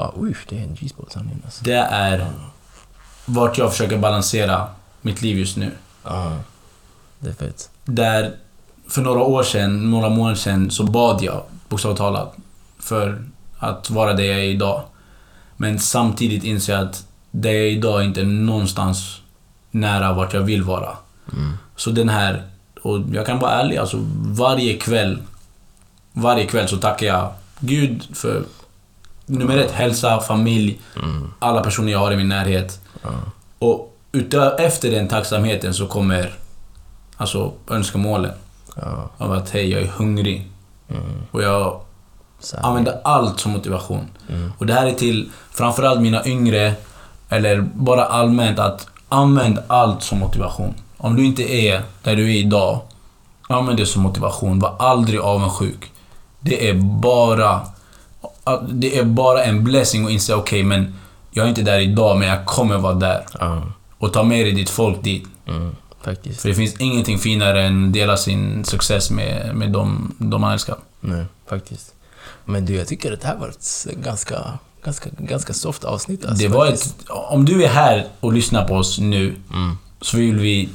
[0.00, 1.64] Ja, usch, det är en G-spot sanningen alltså.
[1.64, 2.26] Det är
[3.26, 4.66] vart jag försöker balansera
[5.00, 5.72] mitt liv just nu.
[6.04, 6.36] Ja,
[7.18, 7.70] det är fett.
[7.84, 8.32] Där
[8.88, 12.36] för några år sedan, några månader sedan, så bad jag bokstavligt talat
[12.78, 13.24] för
[13.58, 14.82] att vara det jag är idag.
[15.56, 19.20] Men samtidigt inser jag att det jag är idag är inte någonstans
[19.70, 20.96] nära vart jag vill vara.
[21.32, 21.52] Mm.
[21.76, 22.42] Så den här,
[22.82, 25.22] och jag kan vara ärlig, alltså varje kväll,
[26.12, 28.44] varje kväll så tackar jag Gud för
[29.30, 31.32] nummer ett, hälsa, familj, Mm.
[31.38, 32.80] alla personer jag har i min närhet.
[33.02, 33.08] Ja.
[33.58, 33.96] Och
[34.58, 36.34] efter den tacksamheten så kommer
[37.16, 38.32] alltså önskemålen
[38.76, 39.10] Ja.
[39.18, 40.48] av att hej, jag är hungrig.
[40.88, 41.02] Mm.
[41.30, 41.80] Och jag
[42.40, 42.66] Sanning.
[42.66, 44.06] använder allt som motivation.
[44.28, 44.52] Mm.
[44.58, 46.74] Och det här är till framförallt mina yngre,
[47.28, 50.74] eller bara allmänt att använd allt som motivation.
[50.96, 52.80] Om du inte är där du är idag,
[53.48, 54.58] använd det som motivation.
[54.58, 55.92] Var aldrig avundsjuk.
[56.40, 57.60] Det är bara
[58.56, 60.94] det är bara en blessing att inse okej, men
[61.30, 63.26] jag är inte där idag, men jag kommer vara där.
[63.40, 63.62] Ja.
[63.98, 65.24] Och ta med dig ditt folk dit.
[65.46, 65.76] Mm.
[66.04, 66.40] Faktiskt.
[66.40, 70.52] För det finns ingenting finare än att dela sin success med, med dem, de man
[70.52, 70.76] älskar.
[71.00, 71.94] Nej, faktiskt.
[72.44, 76.42] Men du, jag tycker att det här var ett ganska ganska, ganska soft avsnitt alltså.
[76.42, 76.94] Det var ett...
[77.08, 79.76] Om du är här och lyssnar på oss nu, Mm.
[80.00, 80.68] så vill vi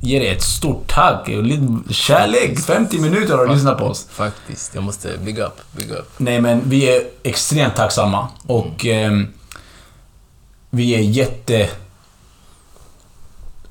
[0.00, 1.28] ge dig ett stort tack.
[1.28, 2.60] och lite Kärlek!
[2.60, 4.06] 50 minuter har du lyssnat på oss.
[4.10, 4.74] Faktiskt.
[4.74, 6.10] Jag måste big up, big up.
[6.16, 9.28] Nej men vi är extremt tacksamma och ehm,
[10.70, 11.70] vi är jätte...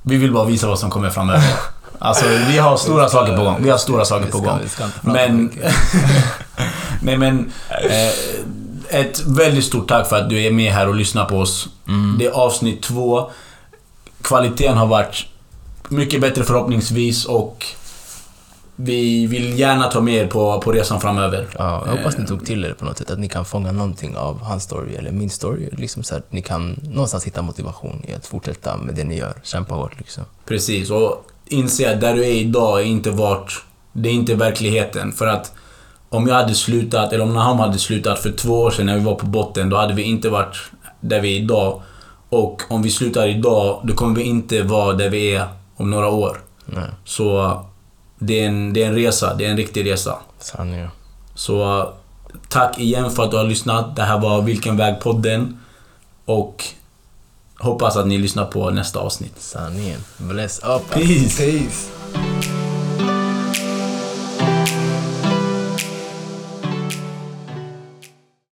[0.02, 1.42] Vi vill bara visa vad som kommer framöver.
[2.00, 3.62] Alltså vi har stora saker på gång.
[3.62, 4.60] Vi har stora saker på gång.
[5.02, 5.52] Men...
[7.02, 7.52] Nej men...
[7.68, 11.68] Eh, ett väldigt stort tack för att du är med här och lyssnar på oss.
[11.88, 12.16] Mm.
[12.18, 13.30] Det är avsnitt två.
[14.22, 15.26] Kvaliteten har varit
[15.90, 17.66] mycket bättre förhoppningsvis och
[18.80, 21.46] vi vill gärna ta med er på, på resan framöver.
[21.58, 23.72] Ja, jag hoppas ni Eh, tog till er på något sätt, att ni kan fånga
[23.72, 25.68] någonting av hans story eller min story.
[25.72, 29.34] Liksom så att ni kan någonstans hitta motivation i att fortsätta med det ni gör.
[29.42, 30.24] Kämpa hårt liksom.
[30.44, 33.64] Precis, och inse att där du är idag är inte vart...
[33.92, 35.12] Det är inte verkligheten.
[35.12, 35.52] För att
[36.08, 39.04] om jag hade slutat, eller om Naham hade slutat för två år sedan när vi
[39.04, 40.56] var på botten, då hade vi inte varit
[41.00, 41.82] där vi är idag.
[42.28, 45.48] Och om vi slutar idag, då kommer vi inte vara där vi är
[45.78, 46.40] om några år.
[46.66, 47.60] Nej, Så
[48.18, 50.18] det är en, det är en resa, det är en riktig resa.
[50.38, 50.88] sanningen.
[51.34, 51.88] Så
[52.48, 53.96] tack igen för att du har lyssnat.
[53.96, 55.58] Det här var Vilken väg-podden.
[56.24, 56.64] Och
[57.58, 59.34] hoppas att ni lyssnar på nästa avsnitt.
[59.38, 60.00] Sanningen.
[60.16, 60.90] Bless up.
[60.90, 61.36] Peace.
[61.38, 61.90] Peace.